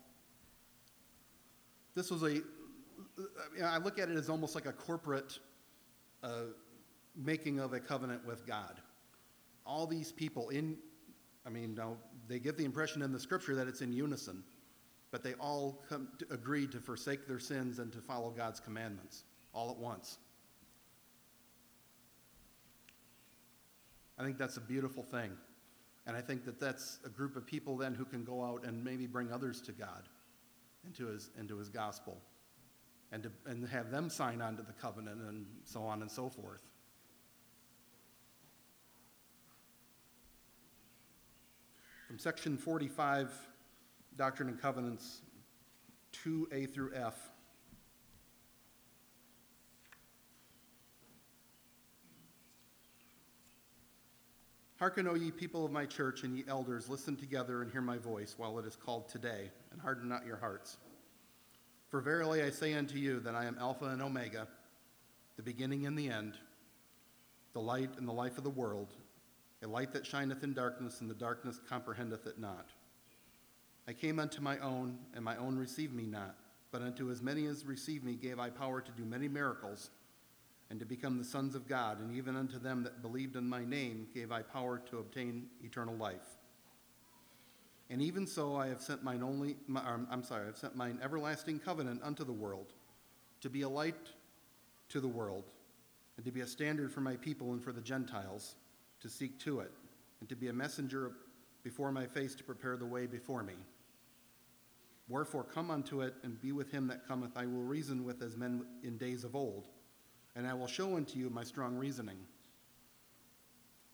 this 1.96 2.12
was 2.12 2.24
a, 2.24 2.28
I, 2.28 3.60
know, 3.60 3.66
I 3.66 3.78
look 3.78 3.98
at 3.98 4.10
it 4.10 4.18
as 4.18 4.30
almost 4.30 4.56
like 4.56 4.66
a 4.66 4.74
corporate 4.74 5.40
uh, 6.22 6.48
making 7.16 7.60
of 7.60 7.74
a 7.74 7.80
covenant 7.80 8.26
with 8.26 8.46
God. 8.46 8.82
All 9.66 9.88
these 9.88 10.12
people 10.12 10.50
in, 10.50 10.78
I 11.46 11.50
mean, 11.50 11.76
now 11.76 11.98
they 12.28 12.40
give 12.40 12.58
the 12.58 12.66
impression 12.66 13.02
in 13.02 13.12
the 13.12 13.20
scripture 13.20 13.56
that 13.56 13.68
it's 13.68 13.82
in 13.82 13.94
unison, 13.94 14.44
but 15.12 15.24
they 15.24 15.34
all 15.36 15.84
come 15.90 16.10
to, 16.20 16.28
agreed 16.32 16.72
to 16.74 16.80
forsake 16.80 17.28
their 17.28 17.40
sins 17.40 17.80
and 17.80 17.92
to 17.94 18.00
follow 18.00 18.30
God's 18.30 18.60
commandments 18.60 19.24
all 19.54 19.72
at 19.72 19.78
once. 19.78 20.18
I 24.20 24.24
think 24.24 24.38
that's 24.38 24.58
a 24.58 24.62
beautiful 24.62 25.04
thing. 25.04 25.32
And 26.06 26.16
I 26.16 26.22
think 26.22 26.46
that 26.46 26.60
that's 26.60 27.00
a 27.06 27.10
group 27.10 27.36
of 27.36 27.46
people 27.46 27.76
then 27.78 27.94
who 27.94 28.06
can 28.06 28.24
go 28.24 28.44
out 28.44 28.64
and 28.64 28.84
maybe 28.84 29.08
bring 29.08 29.32
others 29.32 29.62
to 29.62 29.74
God, 29.74 30.08
into 30.86 31.08
his, 31.08 31.30
into 31.38 31.58
his 31.58 31.70
gospel, 31.70 32.18
and, 33.12 33.24
to, 33.24 33.32
and 33.46 33.68
have 33.68 33.92
them 33.92 34.10
sign 34.10 34.42
on 34.42 34.56
to 34.56 34.64
the 34.64 34.74
covenant 34.74 35.22
and 35.22 35.46
so 35.66 35.84
on 35.84 36.02
and 36.02 36.10
so 36.10 36.30
forth. 36.30 36.62
From 42.08 42.18
section 42.18 42.58
45, 42.58 43.30
Doctrine 44.16 44.48
and 44.48 44.62
Covenants, 44.62 45.24
2a 46.24 46.74
through 46.74 46.92
F. 46.96 47.16
Hearken, 54.78 55.06
O 55.10 55.16
ye 55.16 55.32
people 55.32 55.66
of 55.66 55.74
my 55.74 55.86
church, 55.86 56.24
and 56.24 56.38
ye 56.38 56.46
elders, 56.48 56.88
listen 56.88 57.18
together 57.18 57.62
and 57.62 57.70
hear 57.70 57.82
my 57.82 57.98
voice 57.98 58.36
while 58.38 58.58
it 58.58 58.66
is 58.66 58.78
called 58.78 59.10
today, 59.10 59.52
and 59.74 59.82
harden 59.82 60.08
not 60.08 60.26
your 60.26 60.38
hearts. 60.38 60.78
For 61.90 62.00
verily 62.00 62.42
I 62.42 62.52
say 62.52 62.74
unto 62.76 62.98
you 62.98 63.20
that 63.20 63.36
I 63.36 63.44
am 63.44 63.58
Alpha 63.60 63.84
and 63.84 64.02
Omega, 64.02 64.48
the 65.36 65.44
beginning 65.44 65.86
and 65.86 66.00
the 66.00 66.08
end, 66.08 66.38
the 67.52 67.60
light 67.60 67.98
and 67.98 68.08
the 68.08 68.14
life 68.14 68.38
of 68.38 68.46
the 68.46 68.50
world, 68.50 68.94
a 69.64 69.68
light 69.68 69.92
that 69.94 70.06
shineth 70.06 70.44
in 70.44 70.54
darkness, 70.54 71.02
and 71.02 71.10
the 71.10 71.16
darkness 71.16 71.60
comprehendeth 71.68 72.28
it 72.28 72.40
not. 72.40 72.70
I 73.88 73.94
came 73.94 74.20
unto 74.20 74.42
my 74.42 74.58
own, 74.60 74.98
and 75.16 75.24
my 75.24 75.38
own 75.38 75.58
received 75.58 75.94
me 75.94 76.06
not, 76.06 76.36
but 76.72 76.82
unto 76.82 77.10
as 77.10 77.22
many 77.22 77.46
as 77.46 77.66
received 77.66 78.04
me 78.04 78.16
gave 78.16 78.40
I 78.40 78.50
power 78.50 78.82
to 78.82 78.92
do 78.92 79.06
many 79.06 79.28
miracles 79.28 79.90
and 80.70 80.80
to 80.80 80.86
become 80.86 81.18
the 81.18 81.24
sons 81.24 81.56
of 81.56 81.68
God, 81.68 82.00
and 82.00 82.16
even 82.16 82.36
unto 82.36 82.60
them 82.60 82.84
that 82.84 83.02
believed 83.02 83.36
in 83.36 83.48
my 83.48 83.64
name 83.64 84.08
gave 84.14 84.32
I 84.32 84.42
power 84.42 84.82
to 84.90 85.00
obtain 85.00 85.48
eternal 85.64 85.96
life. 85.96 86.38
And 87.90 88.02
even 88.02 88.28
so 88.28 88.58
I 88.58 88.68
have 88.68 88.82
sent 88.82 89.02
mine 89.02 89.24
only, 89.24 89.56
my, 89.68 89.80
um, 89.88 90.08
I'm 90.12 90.24
sorry, 90.24 90.44
I 90.44 90.48
have 90.48 90.58
sent 90.58 90.76
mine 90.76 91.00
everlasting 91.02 91.60
covenant 91.60 92.02
unto 92.04 92.26
the 92.26 92.34
world, 92.34 92.74
to 93.40 93.50
be 93.50 93.62
a 93.62 93.70
light 93.70 93.96
to 94.90 95.00
the 95.00 95.08
world, 95.08 95.46
and 96.18 96.26
to 96.26 96.32
be 96.32 96.42
a 96.42 96.48
standard 96.48 96.92
for 96.92 97.00
my 97.00 97.16
people 97.16 97.54
and 97.54 97.64
for 97.64 97.72
the 97.72 97.82
Gentiles 97.82 98.56
to 99.02 99.10
seek 99.10 99.40
to 99.42 99.60
it, 99.60 99.72
and 100.20 100.30
to 100.30 100.36
be 100.36 100.48
a 100.48 100.54
messenger 100.54 101.12
before 101.64 101.92
my 101.92 102.06
face 102.06 102.36
to 102.36 102.44
prepare 102.44 102.78
the 102.78 102.86
way 102.86 103.06
before 103.06 103.44
me. 103.44 103.56
Wherefore 105.10 105.44
come 105.44 105.72
unto 105.72 106.02
it, 106.02 106.16
and 106.24 106.42
be 106.42 106.52
with 106.52 106.72
him 106.72 106.88
that 106.88 107.08
cometh. 107.08 107.32
I 107.36 107.46
will 107.46 107.64
reason 107.64 108.04
with 108.04 108.22
as 108.22 108.36
men 108.36 108.66
in 108.84 108.98
days 108.98 109.24
of 109.24 109.36
old 109.36 109.70
and 110.38 110.46
I 110.46 110.54
will 110.54 110.68
show 110.68 110.96
unto 110.96 111.18
you 111.18 111.32
my 111.32 111.44
strong 111.44 111.76
reasoning. 111.76 112.20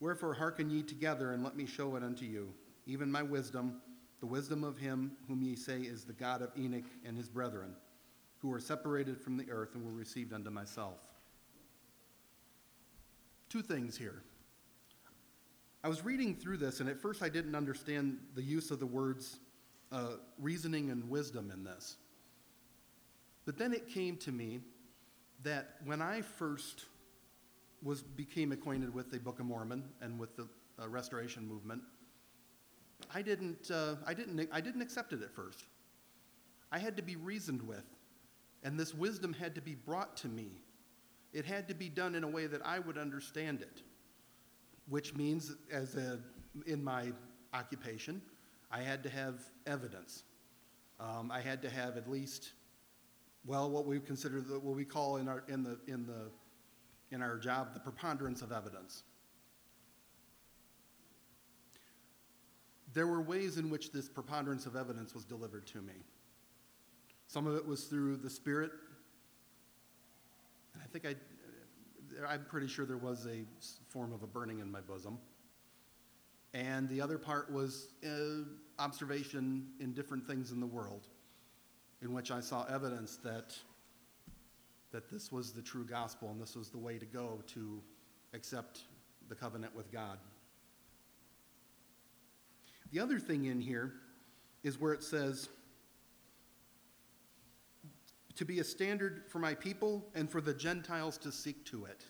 Wherefore 0.02 0.34
hearken 0.34 0.70
ye 0.70 0.84
together, 0.84 1.32
and 1.32 1.42
let 1.42 1.56
me 1.56 1.66
show 1.66 1.96
it 1.96 2.04
unto 2.04 2.26
you, 2.26 2.54
even 2.86 3.10
my 3.10 3.24
wisdom, 3.24 3.82
the 4.20 4.26
wisdom 4.26 4.66
of 4.66 4.78
him 4.78 5.14
whom 5.30 5.42
ye 5.42 5.56
say 5.56 5.80
is 5.80 6.04
the 6.04 6.12
God 6.12 6.42
of 6.42 6.52
Enoch 6.58 6.84
and 7.06 7.16
his 7.16 7.30
brethren, 7.30 7.74
who 8.40 8.50
were 8.50 8.60
separated 8.60 9.22
from 9.22 9.38
the 9.38 9.50
earth 9.50 9.74
and 9.74 9.86
were 9.86 9.98
received 9.98 10.34
unto 10.34 10.50
myself. 10.50 11.00
Two 13.48 13.62
things 13.62 13.98
here. 13.98 14.22
I 15.84 15.90
was 15.90 16.06
reading 16.06 16.36
through 16.36 16.58
this, 16.58 16.80
and 16.80 16.90
at 16.90 17.00
first 17.02 17.22
I 17.22 17.30
didn't 17.30 17.56
understand 17.56 18.18
the 18.36 18.42
use 18.42 18.72
of 18.72 18.80
the 18.80 18.86
words 18.86 19.38
uh, 19.92 20.14
reasoning 20.40 20.92
and 20.92 21.10
wisdom 21.10 21.52
in 21.52 21.64
this. 21.64 21.98
But 23.46 23.58
then 23.58 23.74
it 23.74 23.90
came 23.90 24.16
to 24.18 24.32
me 24.32 24.62
that 25.44 25.76
when 25.84 26.02
I 26.02 26.22
first 26.22 26.86
was 27.82 28.02
became 28.02 28.54
acquainted 28.54 28.94
with 28.94 29.12
the 29.12 29.20
Book 29.20 29.40
of 29.40 29.46
Mormon 29.46 29.84
and 30.02 30.18
with 30.18 30.38
the 30.38 30.48
uh, 30.82 30.88
Restoration 30.88 31.46
movement, 31.46 31.82
I 33.14 33.22
didn't, 33.22 33.70
uh, 33.70 33.96
I 34.08 34.14
didn't, 34.14 34.48
I 34.52 34.62
didn't 34.62 34.82
accept 34.82 35.12
it 35.12 35.22
at 35.22 35.36
first. 35.36 35.66
I 36.72 36.80
had 36.80 36.96
to 36.96 37.04
be 37.04 37.18
reasoned 37.18 37.62
with, 37.62 37.84
and 38.64 38.80
this 38.80 38.94
wisdom 38.94 39.34
had 39.34 39.54
to 39.56 39.62
be 39.62 39.76
brought 39.76 40.16
to 40.18 40.30
me. 40.30 40.62
It 41.34 41.46
had 41.46 41.68
to 41.68 41.74
be 41.74 41.90
done 41.90 42.16
in 42.16 42.24
a 42.24 42.28
way 42.28 42.48
that 42.48 42.66
I 42.66 42.80
would 42.80 42.98
understand 42.98 43.62
it, 43.62 43.82
which 44.90 45.16
means, 45.16 45.56
as 45.72 45.96
a, 45.96 46.20
in 46.66 46.84
my 46.84 47.12
occupation, 47.54 48.22
I 48.72 48.82
had 48.82 49.04
to 49.04 49.10
have 49.10 49.42
evidence. 49.66 50.24
Um, 51.00 51.32
I 51.32 51.42
had 51.42 51.62
to 51.62 51.70
have 51.70 51.98
at 51.98 52.10
least, 52.10 52.54
well, 53.46 53.70
what 53.70 53.86
we 53.86 54.00
consider 54.00 54.42
the, 54.42 54.60
what 54.60 54.76
we 54.76 54.86
call 54.86 55.18
in 55.18 55.28
our 55.28 55.44
in 55.48 55.64
the 55.64 55.78
in 55.88 56.06
the 56.06 56.32
in 57.12 57.22
our 57.22 57.38
job 57.38 57.74
the 57.74 57.80
preponderance 57.80 58.42
of 58.42 58.52
evidence. 58.52 59.04
There 62.94 63.08
were 63.08 63.22
ways 63.22 63.58
in 63.58 63.70
which 63.70 63.92
this 63.92 64.08
preponderance 64.08 64.66
of 64.66 64.76
evidence 64.76 65.14
was 65.16 65.26
delivered 65.26 65.66
to 65.68 65.82
me. 65.82 65.94
Some 67.28 67.48
of 67.48 67.56
it 67.56 67.66
was 67.66 67.86
through 67.86 68.18
the 68.18 68.30
Spirit. 68.30 68.72
And 70.74 70.84
I 70.84 70.86
think 70.88 71.06
I, 71.06 71.16
I'm 72.28 72.46
pretty 72.46 72.68
sure 72.68 72.86
there 72.86 72.98
was 72.98 73.26
a 73.28 73.46
form 73.90 74.14
of 74.14 74.24
a 74.24 74.28
burning 74.28 74.60
in 74.60 74.72
my 74.72 74.82
bosom. 74.82 75.18
And 76.54 76.88
the 76.88 77.02
other 77.02 77.18
part 77.18 77.52
was 77.52 77.88
uh, 78.06 78.44
observation 78.80 79.68
in 79.80 79.94
different 79.94 80.28
things 80.28 80.52
in 80.52 80.60
the 80.60 80.68
world, 80.68 81.08
in 82.02 82.14
which 82.14 82.30
I 82.30 82.42
saw 82.42 82.66
evidence 82.66 83.18
that, 83.24 83.56
that 84.92 85.10
this 85.10 85.32
was 85.32 85.52
the 85.52 85.62
true 85.62 85.86
gospel 85.86 86.30
and 86.30 86.40
this 86.40 86.56
was 86.56 86.70
the 86.70 86.78
way 86.78 87.00
to 87.00 87.06
go 87.06 87.42
to 87.48 87.82
accept 88.34 88.82
the 89.30 89.36
covenant 89.36 89.76
with 89.76 89.92
God. 89.92 90.20
The 92.92 93.00
other 93.00 93.20
thing 93.20 93.46
in 93.46 93.60
here 93.60 93.94
is 94.64 94.80
where 94.80 94.94
it 94.94 95.02
says, 95.02 95.50
to 98.36 98.46
be 98.46 98.60
a 98.60 98.64
standard 98.64 99.24
for 99.28 99.40
my 99.40 99.54
people 99.54 100.06
and 100.16 100.30
for 100.30 100.42
the 100.42 100.54
Gentiles 100.54 101.18
to 101.20 101.32
seek 101.32 101.64
to 101.66 101.86
it. 101.86 102.06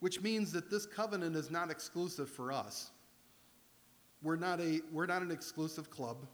Which 0.00 0.20
means 0.20 0.52
that 0.52 0.70
this 0.70 0.86
covenant 0.86 1.34
is 1.34 1.50
not 1.50 1.70
exclusive 1.70 2.28
for 2.28 2.52
us. 2.52 2.90
We're 4.22 4.36
not, 4.36 4.60
a, 4.60 4.80
we're 4.92 5.06
not 5.06 5.22
an 5.22 5.30
exclusive 5.30 5.90
club. 5.90 6.26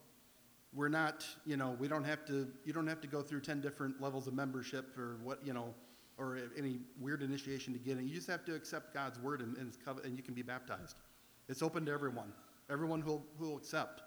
We're 0.73 0.89
not, 0.89 1.27
you 1.45 1.57
know, 1.57 1.77
we 1.81 1.89
don't 1.89 2.05
have 2.05 2.25
to, 2.27 2.49
you 2.65 2.73
don't 2.73 2.87
have 2.87 3.01
to 3.01 3.09
go 3.09 3.23
through 3.23 3.41
10 3.41 3.61
different 3.61 4.01
levels 4.01 4.29
of 4.29 4.35
membership 4.35 4.97
or 4.97 5.17
what, 5.23 5.45
you 5.45 5.53
know, 5.53 5.75
or 6.19 6.39
any 6.57 6.79
weird 7.01 7.23
initiation 7.23 7.73
to 7.73 7.79
get 7.79 7.99
in. 7.99 8.07
You 8.07 8.15
just 8.15 8.29
have 8.29 8.45
to 8.45 8.55
accept 8.55 8.95
God's 8.95 9.19
word 9.19 9.41
and, 9.41 9.57
and, 9.57 9.73
and 10.05 10.17
you 10.17 10.23
can 10.23 10.35
be 10.35 10.43
baptized. 10.43 11.01
It's 11.49 11.63
open 11.63 11.87
to 11.87 11.93
everyone, 11.93 12.33
everyone 12.71 13.01
who'll, 13.01 13.25
who'll 13.39 13.57
accept. 13.57 14.03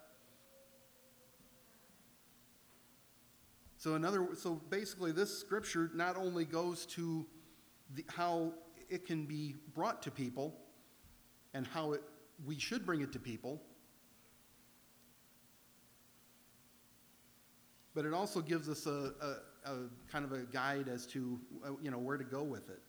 So 3.84 3.96
another, 3.96 4.28
so 4.34 4.62
basically, 4.70 5.12
this 5.12 5.38
scripture 5.38 5.90
not 5.92 6.16
only 6.16 6.46
goes 6.46 6.86
to 6.86 7.26
the, 7.94 8.02
how 8.08 8.54
it 8.88 9.04
can 9.04 9.26
be 9.26 9.56
brought 9.74 10.00
to 10.04 10.10
people 10.10 10.56
and 11.52 11.66
how 11.66 11.92
it, 11.92 12.00
we 12.46 12.58
should 12.58 12.86
bring 12.86 13.02
it 13.02 13.12
to 13.12 13.18
people, 13.18 13.60
but 17.94 18.06
it 18.06 18.14
also 18.14 18.40
gives 18.40 18.70
us 18.70 18.86
a, 18.86 19.12
a, 19.20 19.70
a 19.70 19.78
kind 20.10 20.24
of 20.24 20.32
a 20.32 20.44
guide 20.44 20.88
as 20.88 21.06
to 21.08 21.38
uh, 21.62 21.72
you 21.82 21.90
know 21.90 21.98
where 21.98 22.16
to 22.16 22.24
go 22.24 22.42
with 22.42 22.70
it. 22.70 22.80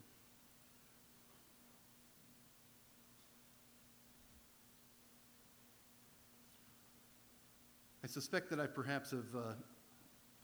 I 8.01 8.07
suspect 8.07 8.49
that 8.51 8.61
I 8.61 8.67
perhaps 8.67 9.11
have 9.11 9.25
uh, 9.35 9.41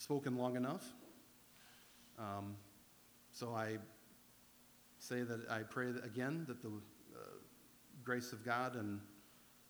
spoken 0.02 0.36
long 0.36 0.56
enough. 0.56 0.84
Um, 2.18 2.56
so 3.32 3.54
I 3.54 3.78
say 4.98 5.22
that 5.22 5.48
I 5.48 5.60
pray 5.60 5.92
that 5.92 6.04
again 6.04 6.44
that 6.48 6.64
the 6.64 6.70
uh, 6.70 7.20
grace 8.04 8.34
of 8.34 8.44
God 8.44 8.76
and, 8.76 9.00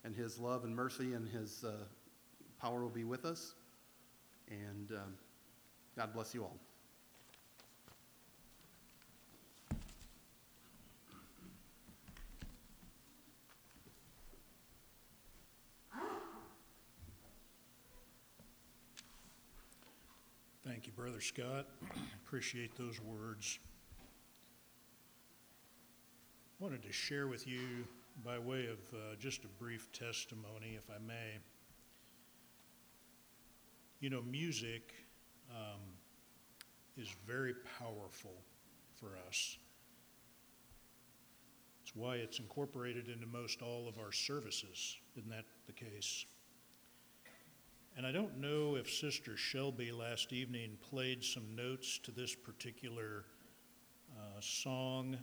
and 0.04 0.16
His 0.16 0.38
love 0.38 0.64
and 0.64 0.74
mercy 0.74 1.12
and 1.12 1.28
His 1.28 1.64
uh, 1.64 1.72
power 2.62 2.80
will 2.80 2.88
be 2.88 3.04
with 3.04 3.26
us. 3.26 3.52
And 4.48 4.90
um, 4.92 5.14
God 5.96 6.14
bless 6.14 6.34
you 6.34 6.44
all. 6.44 6.56
Thank 20.64 20.86
you, 20.86 20.91
Brother 21.02 21.20
Scott. 21.20 21.66
I 21.96 21.98
appreciate 22.24 22.76
those 22.76 23.00
words. 23.00 23.58
Wanted 26.60 26.84
to 26.84 26.92
share 26.92 27.26
with 27.26 27.44
you, 27.44 27.58
by 28.24 28.38
way 28.38 28.66
of 28.66 28.78
uh, 28.94 29.16
just 29.18 29.42
a 29.42 29.48
brief 29.48 29.90
testimony, 29.90 30.76
if 30.76 30.88
I 30.88 31.04
may. 31.04 31.40
You 33.98 34.10
know, 34.10 34.22
music 34.22 34.94
um, 35.50 35.80
is 36.96 37.08
very 37.26 37.54
powerful 37.80 38.36
for 38.94 39.18
us. 39.26 39.56
It's 41.82 41.96
why 41.96 42.14
it's 42.14 42.38
incorporated 42.38 43.08
into 43.08 43.26
most 43.26 43.60
all 43.60 43.88
of 43.88 43.98
our 43.98 44.12
services. 44.12 44.98
Isn't 45.16 45.30
that 45.30 45.46
the 45.66 45.72
case? 45.72 46.26
And 47.94 48.06
I 48.06 48.12
don't 48.12 48.38
know 48.38 48.76
if 48.76 48.90
Sister 48.90 49.36
Shelby 49.36 49.92
last 49.92 50.32
evening 50.32 50.78
played 50.80 51.22
some 51.22 51.54
notes 51.54 51.98
to 52.04 52.10
this 52.10 52.34
particular 52.34 53.26
uh, 54.16 54.40
song, 54.40 55.18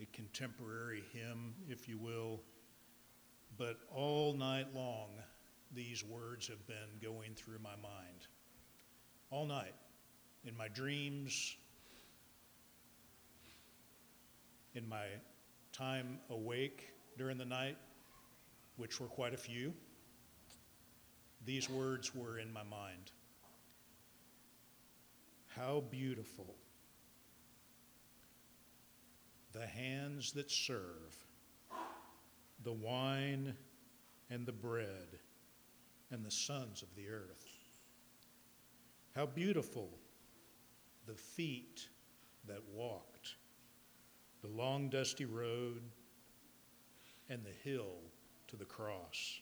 a 0.00 0.06
contemporary 0.16 1.04
hymn, 1.12 1.52
if 1.68 1.90
you 1.90 1.98
will, 1.98 2.40
but 3.58 3.80
all 3.94 4.32
night 4.32 4.74
long, 4.74 5.10
these 5.74 6.02
words 6.02 6.48
have 6.48 6.66
been 6.66 6.98
going 7.02 7.34
through 7.34 7.58
my 7.58 7.76
mind. 7.82 8.26
All 9.30 9.44
night, 9.44 9.74
in 10.46 10.56
my 10.56 10.68
dreams, 10.68 11.54
in 14.74 14.88
my 14.88 15.04
time 15.70 16.18
awake 16.30 16.94
during 17.18 17.36
the 17.36 17.44
night, 17.44 17.76
which 18.76 19.00
were 19.00 19.08
quite 19.08 19.34
a 19.34 19.38
few 19.38 19.74
these 21.44 21.68
words 21.68 22.14
were 22.14 22.38
in 22.38 22.52
my 22.52 22.62
mind. 22.62 23.10
How 25.56 25.82
beautiful 25.90 26.54
the 29.52 29.66
hands 29.66 30.32
that 30.32 30.50
serve, 30.50 31.14
the 32.62 32.72
wine 32.72 33.54
and 34.30 34.46
the 34.46 34.52
bread, 34.52 35.18
and 36.10 36.24
the 36.24 36.30
sons 36.30 36.82
of 36.82 36.94
the 36.96 37.08
earth. 37.08 37.46
How 39.14 39.26
beautiful 39.26 39.90
the 41.06 41.14
feet 41.14 41.88
that 42.46 42.62
walked 42.72 43.34
the 44.42 44.48
long 44.48 44.88
dusty 44.88 45.24
road 45.24 45.82
and 47.28 47.44
the 47.44 47.70
hill 47.70 47.98
to 48.48 48.56
the 48.56 48.64
cross. 48.64 49.40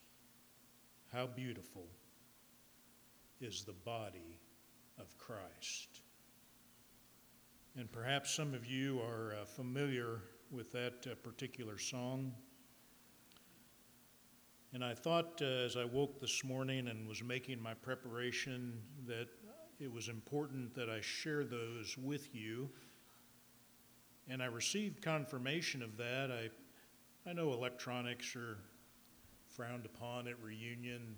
How 1.13 1.27
beautiful 1.27 1.87
is 3.41 3.63
the 3.65 3.73
body 3.73 4.39
of 4.97 5.17
Christ. 5.17 5.99
And 7.75 7.91
perhaps 7.91 8.33
some 8.33 8.53
of 8.53 8.65
you 8.65 9.01
are 9.01 9.35
uh, 9.41 9.45
familiar 9.45 10.21
with 10.51 10.71
that 10.71 11.05
uh, 11.05 11.15
particular 11.15 11.77
song. 11.77 12.31
And 14.73 14.85
I 14.85 14.93
thought 14.93 15.41
uh, 15.41 15.45
as 15.45 15.75
I 15.75 15.83
woke 15.83 16.21
this 16.21 16.45
morning 16.45 16.87
and 16.87 17.05
was 17.05 17.21
making 17.21 17.61
my 17.61 17.73
preparation 17.73 18.79
that 19.05 19.27
it 19.81 19.91
was 19.91 20.07
important 20.07 20.73
that 20.75 20.89
I 20.89 21.01
share 21.01 21.43
those 21.43 21.97
with 21.97 22.33
you. 22.33 22.69
And 24.29 24.41
I 24.41 24.45
received 24.45 25.01
confirmation 25.01 25.81
of 25.81 25.97
that. 25.97 26.31
I, 26.31 27.29
I 27.29 27.33
know 27.33 27.51
electronics 27.51 28.33
are 28.37 28.59
frowned 29.55 29.85
upon 29.85 30.27
at 30.27 30.41
reunion, 30.41 31.15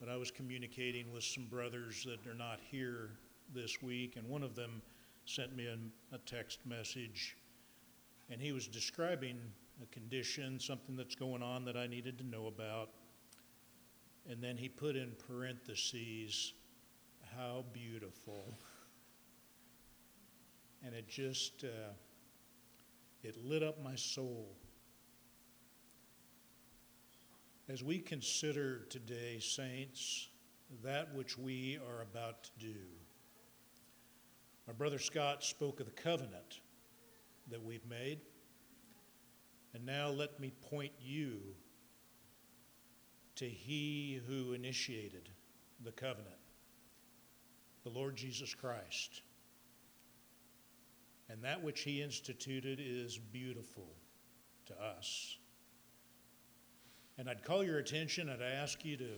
but 0.00 0.08
I 0.08 0.16
was 0.16 0.30
communicating 0.30 1.12
with 1.12 1.24
some 1.24 1.44
brothers 1.44 2.04
that 2.04 2.26
are 2.30 2.34
not 2.34 2.58
here 2.70 3.10
this 3.54 3.82
week, 3.82 4.16
and 4.16 4.28
one 4.28 4.42
of 4.42 4.54
them 4.54 4.82
sent 5.26 5.54
me 5.54 5.66
a, 5.66 5.76
a 6.14 6.18
text 6.18 6.60
message, 6.66 7.36
and 8.30 8.40
he 8.40 8.52
was 8.52 8.66
describing 8.66 9.38
a 9.82 9.86
condition, 9.86 10.58
something 10.58 10.96
that's 10.96 11.14
going 11.14 11.42
on 11.42 11.64
that 11.64 11.76
I 11.76 11.86
needed 11.86 12.18
to 12.18 12.24
know 12.24 12.46
about. 12.46 12.90
And 14.28 14.42
then 14.42 14.56
he 14.56 14.68
put 14.68 14.96
in 14.96 15.12
parentheses, 15.26 16.54
how 17.36 17.64
beautiful. 17.72 18.54
And 20.84 20.94
it 20.94 21.08
just 21.08 21.64
uh, 21.64 21.92
it 23.22 23.36
lit 23.44 23.62
up 23.62 23.82
my 23.82 23.94
soul. 23.94 24.54
As 27.66 27.82
we 27.82 27.98
consider 27.98 28.80
today, 28.90 29.38
saints, 29.40 30.28
that 30.82 31.14
which 31.14 31.38
we 31.38 31.78
are 31.88 32.02
about 32.02 32.44
to 32.44 32.50
do, 32.58 32.76
our 34.68 34.74
brother 34.74 34.98
Scott 34.98 35.42
spoke 35.42 35.80
of 35.80 35.86
the 35.86 35.92
covenant 35.92 36.60
that 37.50 37.62
we've 37.62 37.86
made. 37.88 38.20
And 39.72 39.86
now 39.86 40.10
let 40.10 40.38
me 40.38 40.52
point 40.70 40.92
you 41.00 41.38
to 43.36 43.46
He 43.46 44.20
who 44.28 44.52
initiated 44.52 45.30
the 45.82 45.92
covenant, 45.92 46.36
the 47.82 47.90
Lord 47.90 48.14
Jesus 48.14 48.54
Christ. 48.54 49.22
And 51.30 51.42
that 51.42 51.62
which 51.62 51.80
He 51.80 52.02
instituted 52.02 52.78
is 52.78 53.16
beautiful 53.16 53.88
to 54.66 54.74
us. 54.82 55.38
And 57.16 57.30
I'd 57.30 57.44
call 57.44 57.62
your 57.62 57.78
attention, 57.78 58.28
I'd 58.28 58.42
ask 58.42 58.84
you 58.84 58.96
to, 58.96 59.08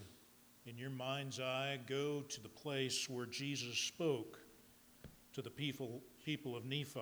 in 0.66 0.76
your 0.76 0.90
mind's 0.90 1.40
eye, 1.40 1.78
go 1.86 2.20
to 2.20 2.42
the 2.42 2.48
place 2.48 3.08
where 3.08 3.26
Jesus 3.26 3.78
spoke 3.78 4.38
to 5.32 5.40
the 5.40 5.50
people, 5.50 6.02
people 6.24 6.56
of 6.56 6.64
Nephi. 6.66 7.00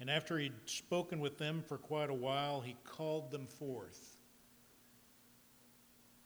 And 0.00 0.08
after 0.08 0.38
he'd 0.38 0.54
spoken 0.64 1.20
with 1.20 1.36
them 1.36 1.62
for 1.66 1.76
quite 1.76 2.08
a 2.08 2.14
while, 2.14 2.62
he 2.62 2.74
called 2.84 3.30
them 3.30 3.46
forth. 3.46 4.16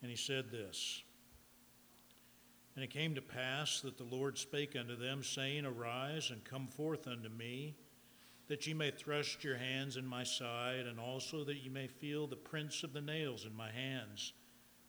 And 0.00 0.10
he 0.10 0.16
said 0.16 0.50
this 0.50 1.02
And 2.76 2.84
it 2.84 2.90
came 2.90 3.16
to 3.16 3.22
pass 3.22 3.80
that 3.80 3.98
the 3.98 4.04
Lord 4.04 4.38
spake 4.38 4.76
unto 4.78 4.94
them, 4.94 5.24
saying, 5.24 5.64
Arise 5.64 6.30
and 6.30 6.44
come 6.44 6.68
forth 6.68 7.08
unto 7.08 7.28
me, 7.28 7.74
that 8.54 8.68
you 8.68 8.74
may 8.76 8.92
thrust 8.92 9.42
your 9.42 9.56
hands 9.56 9.96
in 9.96 10.06
my 10.06 10.22
side, 10.22 10.86
and 10.86 11.00
also 11.00 11.42
that 11.42 11.64
you 11.64 11.72
may 11.72 11.88
feel 11.88 12.28
the 12.28 12.36
prints 12.36 12.84
of 12.84 12.92
the 12.92 13.00
nails 13.00 13.44
in 13.44 13.52
my 13.52 13.68
hands 13.68 14.32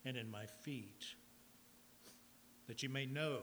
and 0.06 0.16
in 0.16 0.30
my 0.30 0.46
feet, 0.62 1.04
that 2.68 2.84
you 2.84 2.90
may 2.90 3.08
know 3.08 3.40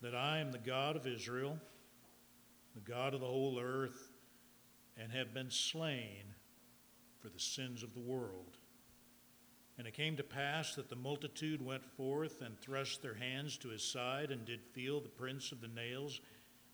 that 0.00 0.14
I 0.14 0.38
am 0.38 0.50
the 0.50 0.56
God 0.56 0.96
of 0.96 1.06
Israel 1.06 1.58
the 2.74 2.80
God 2.80 3.12
of 3.12 3.20
the 3.20 3.26
whole 3.26 3.60
earth, 3.62 4.08
and 4.96 5.12
have 5.12 5.34
been 5.34 5.50
slain 5.50 6.24
for 7.20 7.28
the 7.28 7.38
sins 7.38 7.82
of 7.82 7.92
the 7.92 8.00
world. 8.00 8.56
And 9.76 9.86
it 9.86 9.92
came 9.92 10.16
to 10.16 10.22
pass 10.22 10.74
that 10.76 10.88
the 10.88 10.96
multitude 10.96 11.60
went 11.60 11.84
forth 11.84 12.40
and 12.40 12.58
thrust 12.58 13.02
their 13.02 13.12
hands 13.12 13.58
to 13.58 13.68
his 13.68 13.84
side 13.84 14.30
and 14.30 14.46
did 14.46 14.64
feel 14.72 15.00
the 15.00 15.10
prints 15.10 15.52
of 15.52 15.60
the 15.60 15.68
nails 15.68 16.22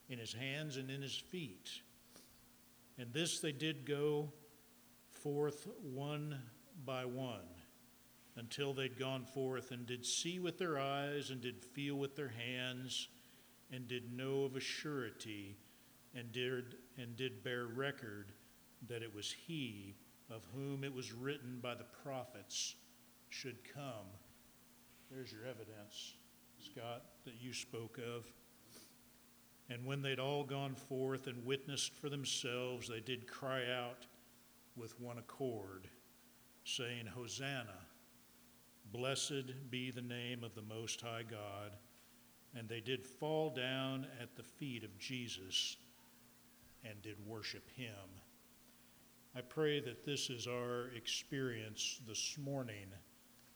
in 0.08 0.18
his 0.18 0.32
hands 0.32 0.76
and 0.76 0.90
in 0.90 1.02
his 1.02 1.16
feet. 1.16 1.70
And 2.98 3.12
this 3.12 3.40
they 3.40 3.52
did 3.52 3.86
go 3.86 4.32
forth 5.12 5.68
one 5.82 6.38
by 6.84 7.04
one 7.04 7.46
until 8.36 8.72
they'd 8.72 8.98
gone 8.98 9.24
forth 9.24 9.72
and 9.72 9.86
did 9.86 10.06
see 10.06 10.38
with 10.38 10.58
their 10.58 10.78
eyes 10.78 11.30
and 11.30 11.40
did 11.40 11.64
feel 11.64 11.96
with 11.96 12.16
their 12.16 12.28
hands 12.28 13.08
and 13.72 13.86
did 13.88 14.16
know 14.16 14.44
of 14.44 14.56
a 14.56 14.60
surety 14.60 15.56
and 16.14 16.32
did, 16.32 16.76
and 16.96 17.16
did 17.16 17.44
bear 17.44 17.66
record 17.66 18.32
that 18.88 19.02
it 19.02 19.14
was 19.14 19.34
he 19.46 19.94
of 20.30 20.42
whom 20.54 20.84
it 20.84 20.94
was 20.94 21.12
written 21.12 21.58
by 21.60 21.74
the 21.74 21.84
prophets 22.02 22.76
should 23.28 23.58
come. 23.74 24.06
There's 25.10 25.32
your 25.32 25.44
evidence, 25.44 26.14
Scott, 26.60 27.02
that 27.24 27.34
you 27.40 27.52
spoke 27.52 27.98
of. 27.98 28.24
And 29.70 29.84
when 29.84 30.00
they'd 30.00 30.18
all 30.18 30.44
gone 30.44 30.74
forth 30.74 31.26
and 31.26 31.44
witnessed 31.44 31.94
for 31.94 32.08
themselves, 32.08 32.88
they 32.88 33.00
did 33.00 33.26
cry 33.26 33.64
out 33.70 34.06
with 34.76 34.98
one 35.00 35.18
accord, 35.18 35.88
saying, 36.64 37.06
Hosanna, 37.06 37.78
blessed 38.92 39.70
be 39.70 39.90
the 39.90 40.00
name 40.00 40.42
of 40.42 40.54
the 40.54 40.62
Most 40.62 41.00
High 41.02 41.24
God. 41.28 41.76
And 42.56 42.66
they 42.68 42.80
did 42.80 43.04
fall 43.04 43.50
down 43.50 44.06
at 44.22 44.34
the 44.36 44.42
feet 44.42 44.84
of 44.84 44.98
Jesus 44.98 45.76
and 46.82 47.00
did 47.02 47.16
worship 47.26 47.68
him. 47.76 47.92
I 49.36 49.42
pray 49.42 49.80
that 49.80 50.06
this 50.06 50.30
is 50.30 50.46
our 50.46 50.88
experience 50.96 52.00
this 52.08 52.36
morning 52.38 52.86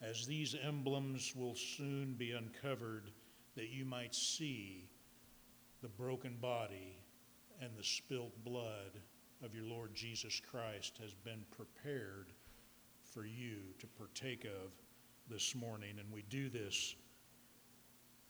as 0.03 0.27
these 0.27 0.55
emblems 0.63 1.35
will 1.35 1.55
soon 1.55 2.15
be 2.15 2.33
uncovered, 2.33 3.11
that 3.55 3.71
you 3.71 3.85
might 3.85 4.15
see 4.15 4.89
the 5.83 5.89
broken 5.89 6.37
body 6.41 6.97
and 7.61 7.71
the 7.77 7.83
spilt 7.83 8.33
blood 8.45 9.01
of 9.45 9.55
your 9.55 9.65
Lord 9.65 9.95
Jesus 9.95 10.41
Christ 10.51 10.99
has 11.03 11.13
been 11.13 11.45
prepared 11.51 12.33
for 13.13 13.27
you 13.27 13.57
to 13.81 13.87
partake 13.89 14.45
of 14.45 14.71
this 15.29 15.55
morning. 15.57 15.97
And 15.99 16.11
we 16.13 16.23
do 16.31 16.49
this 16.49 16.95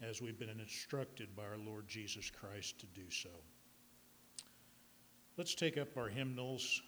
as 0.02 0.22
we've 0.22 0.38
been 0.38 0.48
instructed 0.48 1.36
by 1.36 1.42
our 1.42 1.58
Lord 1.58 1.86
Jesus 1.86 2.30
Christ 2.30 2.78
to 2.80 2.86
do 2.86 3.10
so. 3.10 3.28
Let's 5.36 5.54
take 5.54 5.76
up 5.76 5.96
our 5.96 6.08
hymnals 6.08 6.82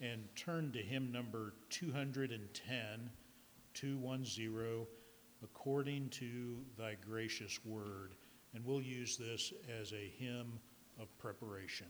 and 0.00 0.24
turn 0.36 0.72
to 0.72 0.78
hymn 0.78 1.12
number 1.12 1.54
210, 1.70 3.10
210, 3.74 4.86
according 5.42 6.08
to 6.08 6.56
thy 6.78 6.96
gracious 7.06 7.58
word. 7.64 8.14
And 8.54 8.64
we'll 8.64 8.82
use 8.82 9.16
this 9.16 9.52
as 9.80 9.92
a 9.92 10.12
hymn 10.18 10.58
of 10.98 11.16
preparation. 11.18 11.86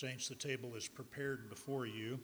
Saints, 0.00 0.28
the 0.28 0.34
table 0.34 0.76
is 0.76 0.88
prepared 0.88 1.50
before 1.50 1.84
you. 1.84 2.18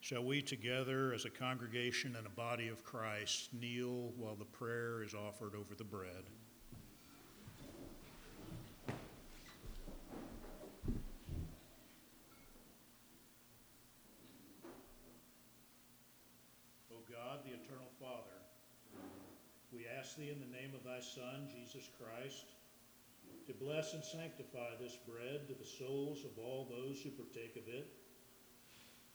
Shall 0.00 0.24
we 0.24 0.42
together, 0.42 1.12
as 1.14 1.24
a 1.24 1.30
congregation 1.30 2.16
and 2.16 2.26
a 2.26 2.30
body 2.30 2.66
of 2.66 2.82
Christ, 2.82 3.50
kneel 3.54 4.12
while 4.16 4.34
the 4.34 4.44
prayer 4.44 5.04
is 5.04 5.14
offered 5.14 5.54
over 5.54 5.76
the 5.76 5.84
bread? 5.84 6.24
O 16.90 16.96
God, 17.08 17.44
the 17.44 17.52
eternal 17.52 17.92
Father, 18.00 18.24
we 19.72 19.86
ask 19.96 20.16
thee 20.16 20.30
in 20.30 20.40
the 20.40 20.58
name 20.58 20.74
of 20.74 20.82
thy 20.82 20.98
Son, 20.98 21.46
Jesus 21.54 21.88
Christ, 21.96 22.46
to 23.50 23.64
bless 23.64 23.94
and 23.94 24.04
sanctify 24.04 24.78
this 24.78 24.96
bread 25.08 25.48
to 25.48 25.54
the 25.54 25.66
souls 25.66 26.24
of 26.24 26.38
all 26.38 26.70
those 26.70 27.02
who 27.02 27.10
partake 27.10 27.56
of 27.56 27.66
it, 27.66 27.90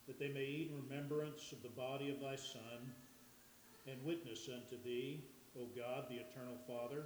that 0.08 0.20
they 0.20 0.28
may 0.28 0.44
eat 0.44 0.72
in 0.72 0.84
remembrance 0.84 1.54
of 1.54 1.64
the 1.64 1.70
body 1.70 2.12
of 2.12 2.20
thy 2.20 2.36
Son, 2.36 2.92
and 3.88 4.04
witness 4.04 4.50
unto 4.52 4.76
thee, 4.84 5.24
O 5.58 5.68
God, 5.72 6.08
the 6.10 6.20
eternal 6.20 6.58
Father, 6.68 7.06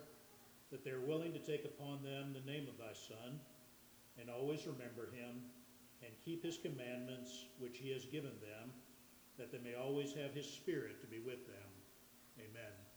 that 0.71 0.83
they 0.83 0.89
are 0.89 1.05
willing 1.05 1.31
to 1.33 1.45
take 1.45 1.65
upon 1.65 2.01
them 2.01 2.33
the 2.33 2.51
name 2.51 2.67
of 2.67 2.79
thy 2.79 2.93
Son, 2.97 3.39
and 4.19 4.27
always 4.27 4.65
remember 4.65 5.13
him, 5.13 5.45
and 6.01 6.25
keep 6.25 6.43
his 6.43 6.57
commandments 6.57 7.45
which 7.59 7.77
he 7.77 7.91
has 7.91 8.05
given 8.05 8.33
them, 8.41 8.73
that 9.37 9.51
they 9.51 9.59
may 9.59 9.75
always 9.75 10.13
have 10.13 10.33
his 10.33 10.49
Spirit 10.49 10.99
to 11.01 11.07
be 11.07 11.19
with 11.19 11.45
them. 11.45 11.69
Amen. 12.39 12.88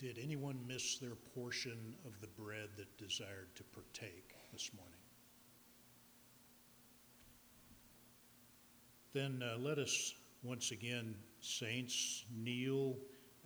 Did 0.00 0.18
anyone 0.18 0.58
miss 0.66 0.96
their 0.96 1.14
portion 1.34 1.94
of 2.06 2.18
the 2.22 2.26
bread 2.26 2.70
that 2.78 2.96
desired 2.96 3.54
to 3.56 3.62
partake 3.64 4.34
this 4.50 4.70
morning? 4.74 4.94
Then 9.12 9.42
uh, 9.46 9.58
let 9.58 9.76
us 9.76 10.14
once 10.42 10.70
again, 10.70 11.14
saints, 11.40 12.24
kneel 12.34 12.96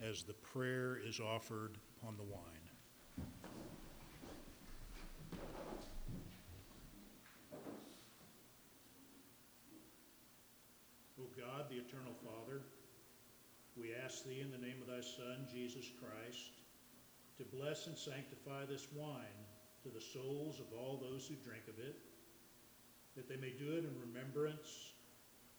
as 0.01 0.23
the 0.23 0.35
prayer 0.35 0.97
is 1.05 1.19
offered 1.19 1.77
upon 1.99 2.17
the 2.17 2.23
wine. 2.23 2.43
O 11.19 11.25
God, 11.37 11.69
the 11.69 11.79
eternal 11.79 12.15
Father, 12.23 12.61
we 13.85 13.93
ask 13.93 14.25
thee 14.25 14.41
in 14.41 14.49
the 14.49 14.57
name 14.57 14.81
of 14.81 14.89
thy 14.89 15.05
Son, 15.05 15.45
Jesus 15.45 15.85
Christ, 16.01 16.57
to 17.37 17.45
bless 17.45 17.87
and 17.87 17.93
sanctify 17.93 18.65
this 18.65 18.89
wine 18.97 19.45
to 19.85 19.93
the 19.93 20.01
souls 20.01 20.57
of 20.57 20.73
all 20.73 20.97
those 20.97 21.29
who 21.29 21.37
drink 21.45 21.69
of 21.69 21.77
it, 21.77 22.01
that 23.15 23.29
they 23.29 23.37
may 23.37 23.53
do 23.53 23.77
it 23.77 23.85
in 23.85 23.93
remembrance 24.01 24.97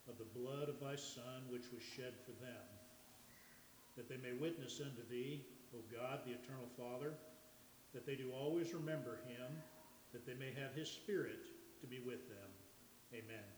of 0.10 0.18
the 0.18 0.34
blood 0.34 0.74
of 0.74 0.82
thy 0.82 0.96
Son, 0.98 1.46
which 1.54 1.70
was 1.70 1.86
shed 1.86 2.18
for 2.26 2.34
them, 2.42 2.66
that 3.96 4.10
they 4.10 4.18
may 4.18 4.34
witness 4.34 4.82
unto 4.82 5.06
thee, 5.06 5.46
O 5.78 5.86
God, 5.94 6.26
the 6.26 6.34
eternal 6.34 6.66
Father, 6.74 7.14
that 7.94 8.08
they 8.08 8.16
do 8.16 8.34
always 8.34 8.74
remember 8.74 9.22
him, 9.30 9.54
that 10.14 10.26
they 10.26 10.34
may 10.34 10.50
have 10.50 10.74
his 10.74 10.90
spirit 10.90 11.46
to 11.80 11.86
be 11.86 12.02
with 12.02 12.26
them. 12.26 12.50
Amen. 13.14 13.55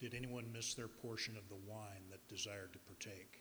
Did 0.00 0.14
anyone 0.14 0.50
miss 0.52 0.74
their 0.74 0.88
portion 0.88 1.36
of 1.36 1.48
the 1.48 1.54
wine 1.66 2.02
that 2.10 2.26
desired 2.28 2.72
to 2.72 2.78
partake? 2.80 3.40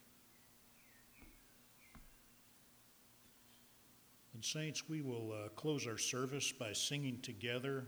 And, 4.33 4.43
Saints, 4.43 4.89
we 4.89 5.01
will 5.01 5.31
uh, 5.31 5.47
close 5.49 5.85
our 5.87 5.97
service 5.97 6.51
by 6.51 6.73
singing 6.73 7.19
together 7.21 7.85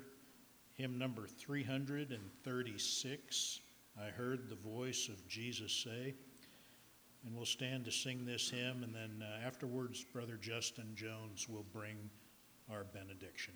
hymn 0.73 0.97
number 0.97 1.25
336. 1.25 3.59
I 3.99 4.07
heard 4.09 4.49
the 4.49 4.55
voice 4.55 5.09
of 5.09 5.27
Jesus 5.27 5.71
say. 5.71 6.13
And 7.25 7.35
we'll 7.35 7.45
stand 7.45 7.85
to 7.85 7.91
sing 7.91 8.25
this 8.25 8.51
hymn, 8.51 8.83
and 8.83 8.93
then 8.93 9.23
uh, 9.23 9.47
afterwards, 9.47 10.03
Brother 10.03 10.37
Justin 10.39 10.91
Jones 10.95 11.49
will 11.49 11.65
bring 11.73 11.97
our 12.69 12.83
benediction. 12.83 13.55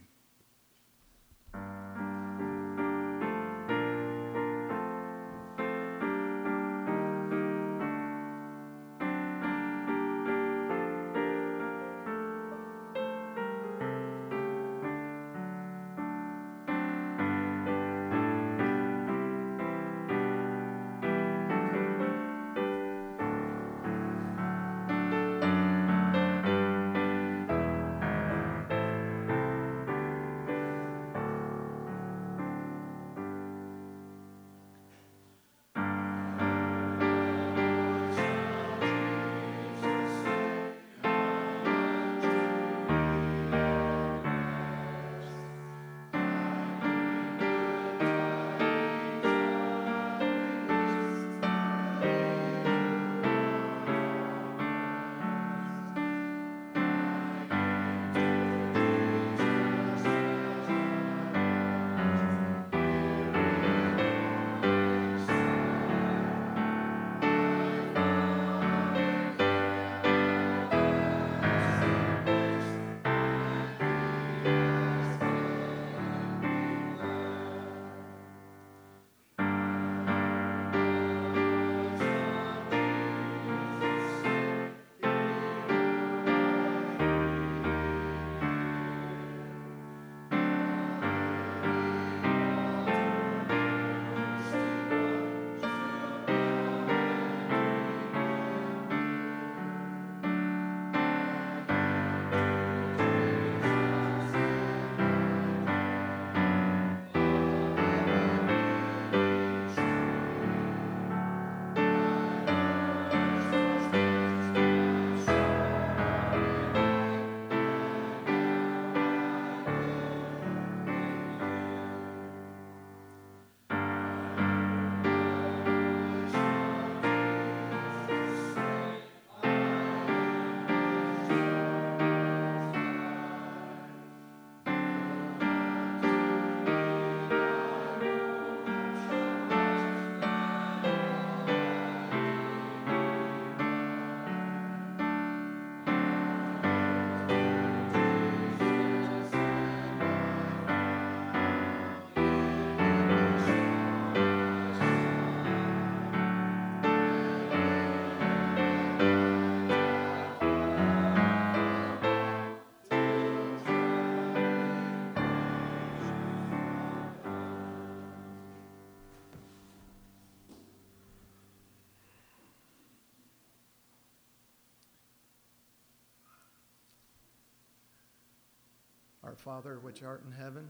Father, 179.40 179.80
which 179.80 180.04
art 180.04 180.22
in 180.26 180.32
heaven, 180.32 180.68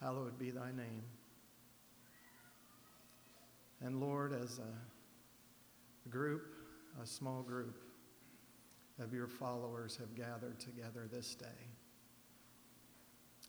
hallowed 0.00 0.38
be 0.38 0.50
thy 0.50 0.72
name. 0.72 1.02
And 3.82 4.00
Lord, 4.00 4.32
as 4.32 4.58
a 4.58 6.08
group, 6.08 6.54
a 7.02 7.06
small 7.06 7.42
group 7.42 7.78
of 8.98 9.12
your 9.12 9.28
followers 9.28 9.96
have 9.96 10.14
gathered 10.14 10.58
together 10.58 11.06
this 11.12 11.34
day. 11.34 11.46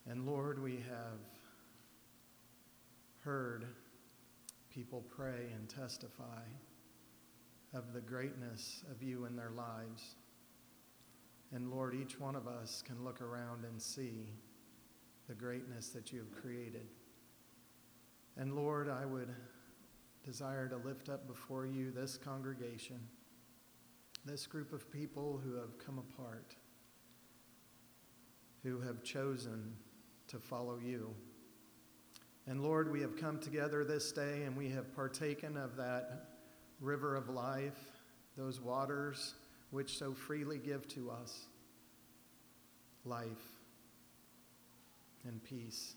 And 0.09 0.25
Lord, 0.25 0.61
we 0.61 0.73
have 0.73 1.19
heard 3.19 3.65
people 4.69 5.03
pray 5.09 5.47
and 5.55 5.69
testify 5.69 6.43
of 7.73 7.93
the 7.93 8.01
greatness 8.01 8.83
of 8.91 9.01
you 9.01 9.25
in 9.25 9.35
their 9.35 9.51
lives. 9.51 10.15
And 11.53 11.71
Lord, 11.71 11.95
each 11.95 12.19
one 12.19 12.35
of 12.35 12.47
us 12.47 12.83
can 12.85 13.03
look 13.03 13.21
around 13.21 13.63
and 13.63 13.81
see 13.81 14.33
the 15.27 15.35
greatness 15.35 15.89
that 15.89 16.11
you 16.11 16.19
have 16.19 16.31
created. 16.31 16.87
And 18.35 18.53
Lord, 18.55 18.89
I 18.89 19.05
would 19.05 19.29
desire 20.23 20.67
to 20.67 20.77
lift 20.77 21.09
up 21.09 21.27
before 21.27 21.65
you 21.65 21.91
this 21.91 22.17
congregation, 22.17 22.99
this 24.25 24.45
group 24.45 24.73
of 24.73 24.91
people 24.91 25.39
who 25.43 25.55
have 25.55 25.77
come 25.77 25.99
apart, 25.99 26.55
who 28.63 28.81
have 28.81 29.01
chosen 29.03 29.73
to 30.27 30.39
follow 30.39 30.77
you. 30.77 31.13
And 32.45 32.61
Lord, 32.61 32.91
we 32.91 33.01
have 33.01 33.15
come 33.15 33.39
together 33.39 33.85
this 33.85 34.11
day 34.11 34.43
and 34.43 34.55
we 34.55 34.69
have 34.69 34.93
partaken 34.93 35.55
of 35.55 35.77
that 35.77 36.27
river 36.81 37.15
of 37.15 37.29
life, 37.29 37.79
those 38.37 38.59
waters 38.59 39.33
which 39.71 39.97
so 39.97 40.13
freely 40.13 40.57
give 40.57 40.87
to 40.89 41.11
us 41.11 41.45
life 43.05 43.27
and 45.25 45.43
peace. 45.43 45.95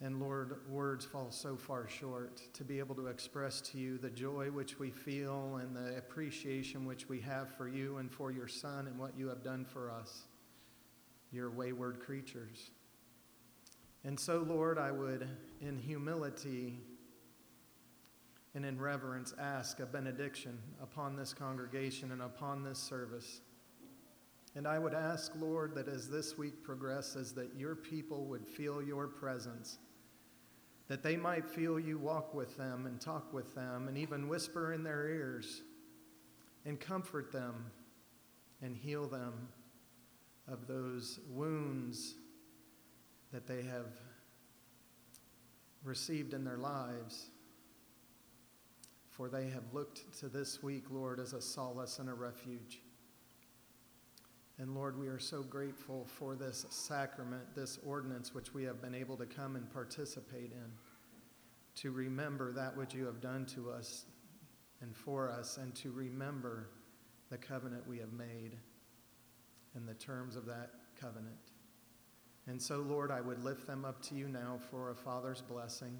And 0.00 0.20
Lord, 0.20 0.56
words 0.68 1.04
fall 1.04 1.30
so 1.30 1.56
far 1.56 1.86
short 1.86 2.40
to 2.54 2.64
be 2.64 2.80
able 2.80 2.96
to 2.96 3.06
express 3.06 3.60
to 3.60 3.78
you 3.78 3.98
the 3.98 4.10
joy 4.10 4.50
which 4.50 4.80
we 4.80 4.90
feel 4.90 5.60
and 5.62 5.76
the 5.76 5.96
appreciation 5.96 6.84
which 6.84 7.08
we 7.08 7.20
have 7.20 7.54
for 7.54 7.68
you 7.68 7.98
and 7.98 8.10
for 8.10 8.32
your 8.32 8.48
Son 8.48 8.88
and 8.88 8.98
what 8.98 9.16
you 9.16 9.28
have 9.28 9.44
done 9.44 9.64
for 9.64 9.92
us, 9.92 10.22
your 11.30 11.50
wayward 11.50 12.00
creatures. 12.00 12.70
And 14.02 14.18
so, 14.18 14.44
Lord, 14.44 14.76
I 14.76 14.90
would, 14.90 15.28
in 15.60 15.78
humility 15.78 16.80
and 18.54 18.64
in 18.64 18.80
reverence, 18.80 19.34
ask 19.38 19.80
a 19.80 19.86
benediction 19.86 20.58
upon 20.82 21.16
this 21.16 21.32
congregation 21.32 22.12
and 22.12 22.22
upon 22.22 22.62
this 22.62 22.78
service. 22.78 23.40
And 24.54 24.66
I 24.66 24.78
would 24.78 24.94
ask, 24.94 25.32
Lord, 25.40 25.74
that 25.74 25.88
as 25.88 26.10
this 26.10 26.36
week 26.36 26.62
progresses, 26.62 27.32
that 27.32 27.54
your 27.56 27.74
people 27.74 28.26
would 28.26 28.46
feel 28.46 28.82
your 28.82 29.08
presence 29.08 29.78
that 30.92 31.02
they 31.02 31.16
might 31.16 31.48
feel 31.48 31.80
you 31.80 31.96
walk 31.96 32.34
with 32.34 32.54
them 32.58 32.84
and 32.84 33.00
talk 33.00 33.32
with 33.32 33.54
them 33.54 33.88
and 33.88 33.96
even 33.96 34.28
whisper 34.28 34.74
in 34.74 34.82
their 34.82 35.08
ears 35.08 35.62
and 36.66 36.78
comfort 36.78 37.32
them 37.32 37.70
and 38.60 38.76
heal 38.76 39.06
them 39.06 39.48
of 40.46 40.66
those 40.66 41.18
wounds 41.30 42.16
that 43.32 43.46
they 43.46 43.62
have 43.62 43.86
received 45.82 46.34
in 46.34 46.44
their 46.44 46.58
lives. 46.58 47.30
For 49.22 49.28
they 49.28 49.50
have 49.50 49.72
looked 49.72 50.18
to 50.18 50.28
this 50.28 50.64
week, 50.64 50.86
Lord, 50.90 51.20
as 51.20 51.32
a 51.32 51.40
solace 51.40 52.00
and 52.00 52.08
a 52.08 52.12
refuge. 52.12 52.80
And 54.58 54.74
Lord, 54.74 54.98
we 54.98 55.06
are 55.06 55.20
so 55.20 55.44
grateful 55.44 56.08
for 56.18 56.34
this 56.34 56.66
sacrament, 56.70 57.44
this 57.54 57.78
ordinance 57.86 58.34
which 58.34 58.52
we 58.52 58.64
have 58.64 58.82
been 58.82 58.96
able 58.96 59.16
to 59.18 59.26
come 59.26 59.54
and 59.54 59.72
participate 59.72 60.50
in, 60.50 60.72
to 61.76 61.92
remember 61.92 62.50
that 62.50 62.76
which 62.76 62.94
you 62.94 63.06
have 63.06 63.20
done 63.20 63.46
to 63.54 63.70
us 63.70 64.06
and 64.80 64.92
for 64.96 65.30
us, 65.30 65.56
and 65.56 65.72
to 65.76 65.92
remember 65.92 66.70
the 67.30 67.38
covenant 67.38 67.86
we 67.86 67.98
have 67.98 68.12
made 68.12 68.58
and 69.76 69.88
the 69.88 69.94
terms 69.94 70.34
of 70.34 70.46
that 70.46 70.70
covenant. 71.00 71.52
And 72.48 72.60
so, 72.60 72.78
Lord, 72.78 73.12
I 73.12 73.20
would 73.20 73.44
lift 73.44 73.68
them 73.68 73.84
up 73.84 74.02
to 74.06 74.16
you 74.16 74.26
now 74.26 74.58
for 74.68 74.90
a 74.90 74.96
father's 74.96 75.42
blessing. 75.42 75.96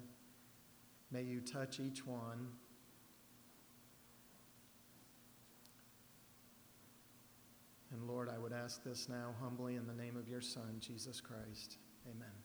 May 1.09 1.21
you 1.21 1.39
touch 1.39 1.79
each 1.79 2.05
one. 2.05 2.49
And 7.93 8.07
Lord, 8.07 8.27
I 8.27 8.39
would 8.39 8.53
ask 8.53 8.83
this 8.83 9.07
now 9.07 9.35
humbly 9.39 9.75
in 9.75 9.85
the 9.85 9.93
name 9.93 10.17
of 10.17 10.27
your 10.27 10.41
Son, 10.41 10.77
Jesus 10.79 11.21
Christ. 11.21 11.77
Amen. 12.09 12.42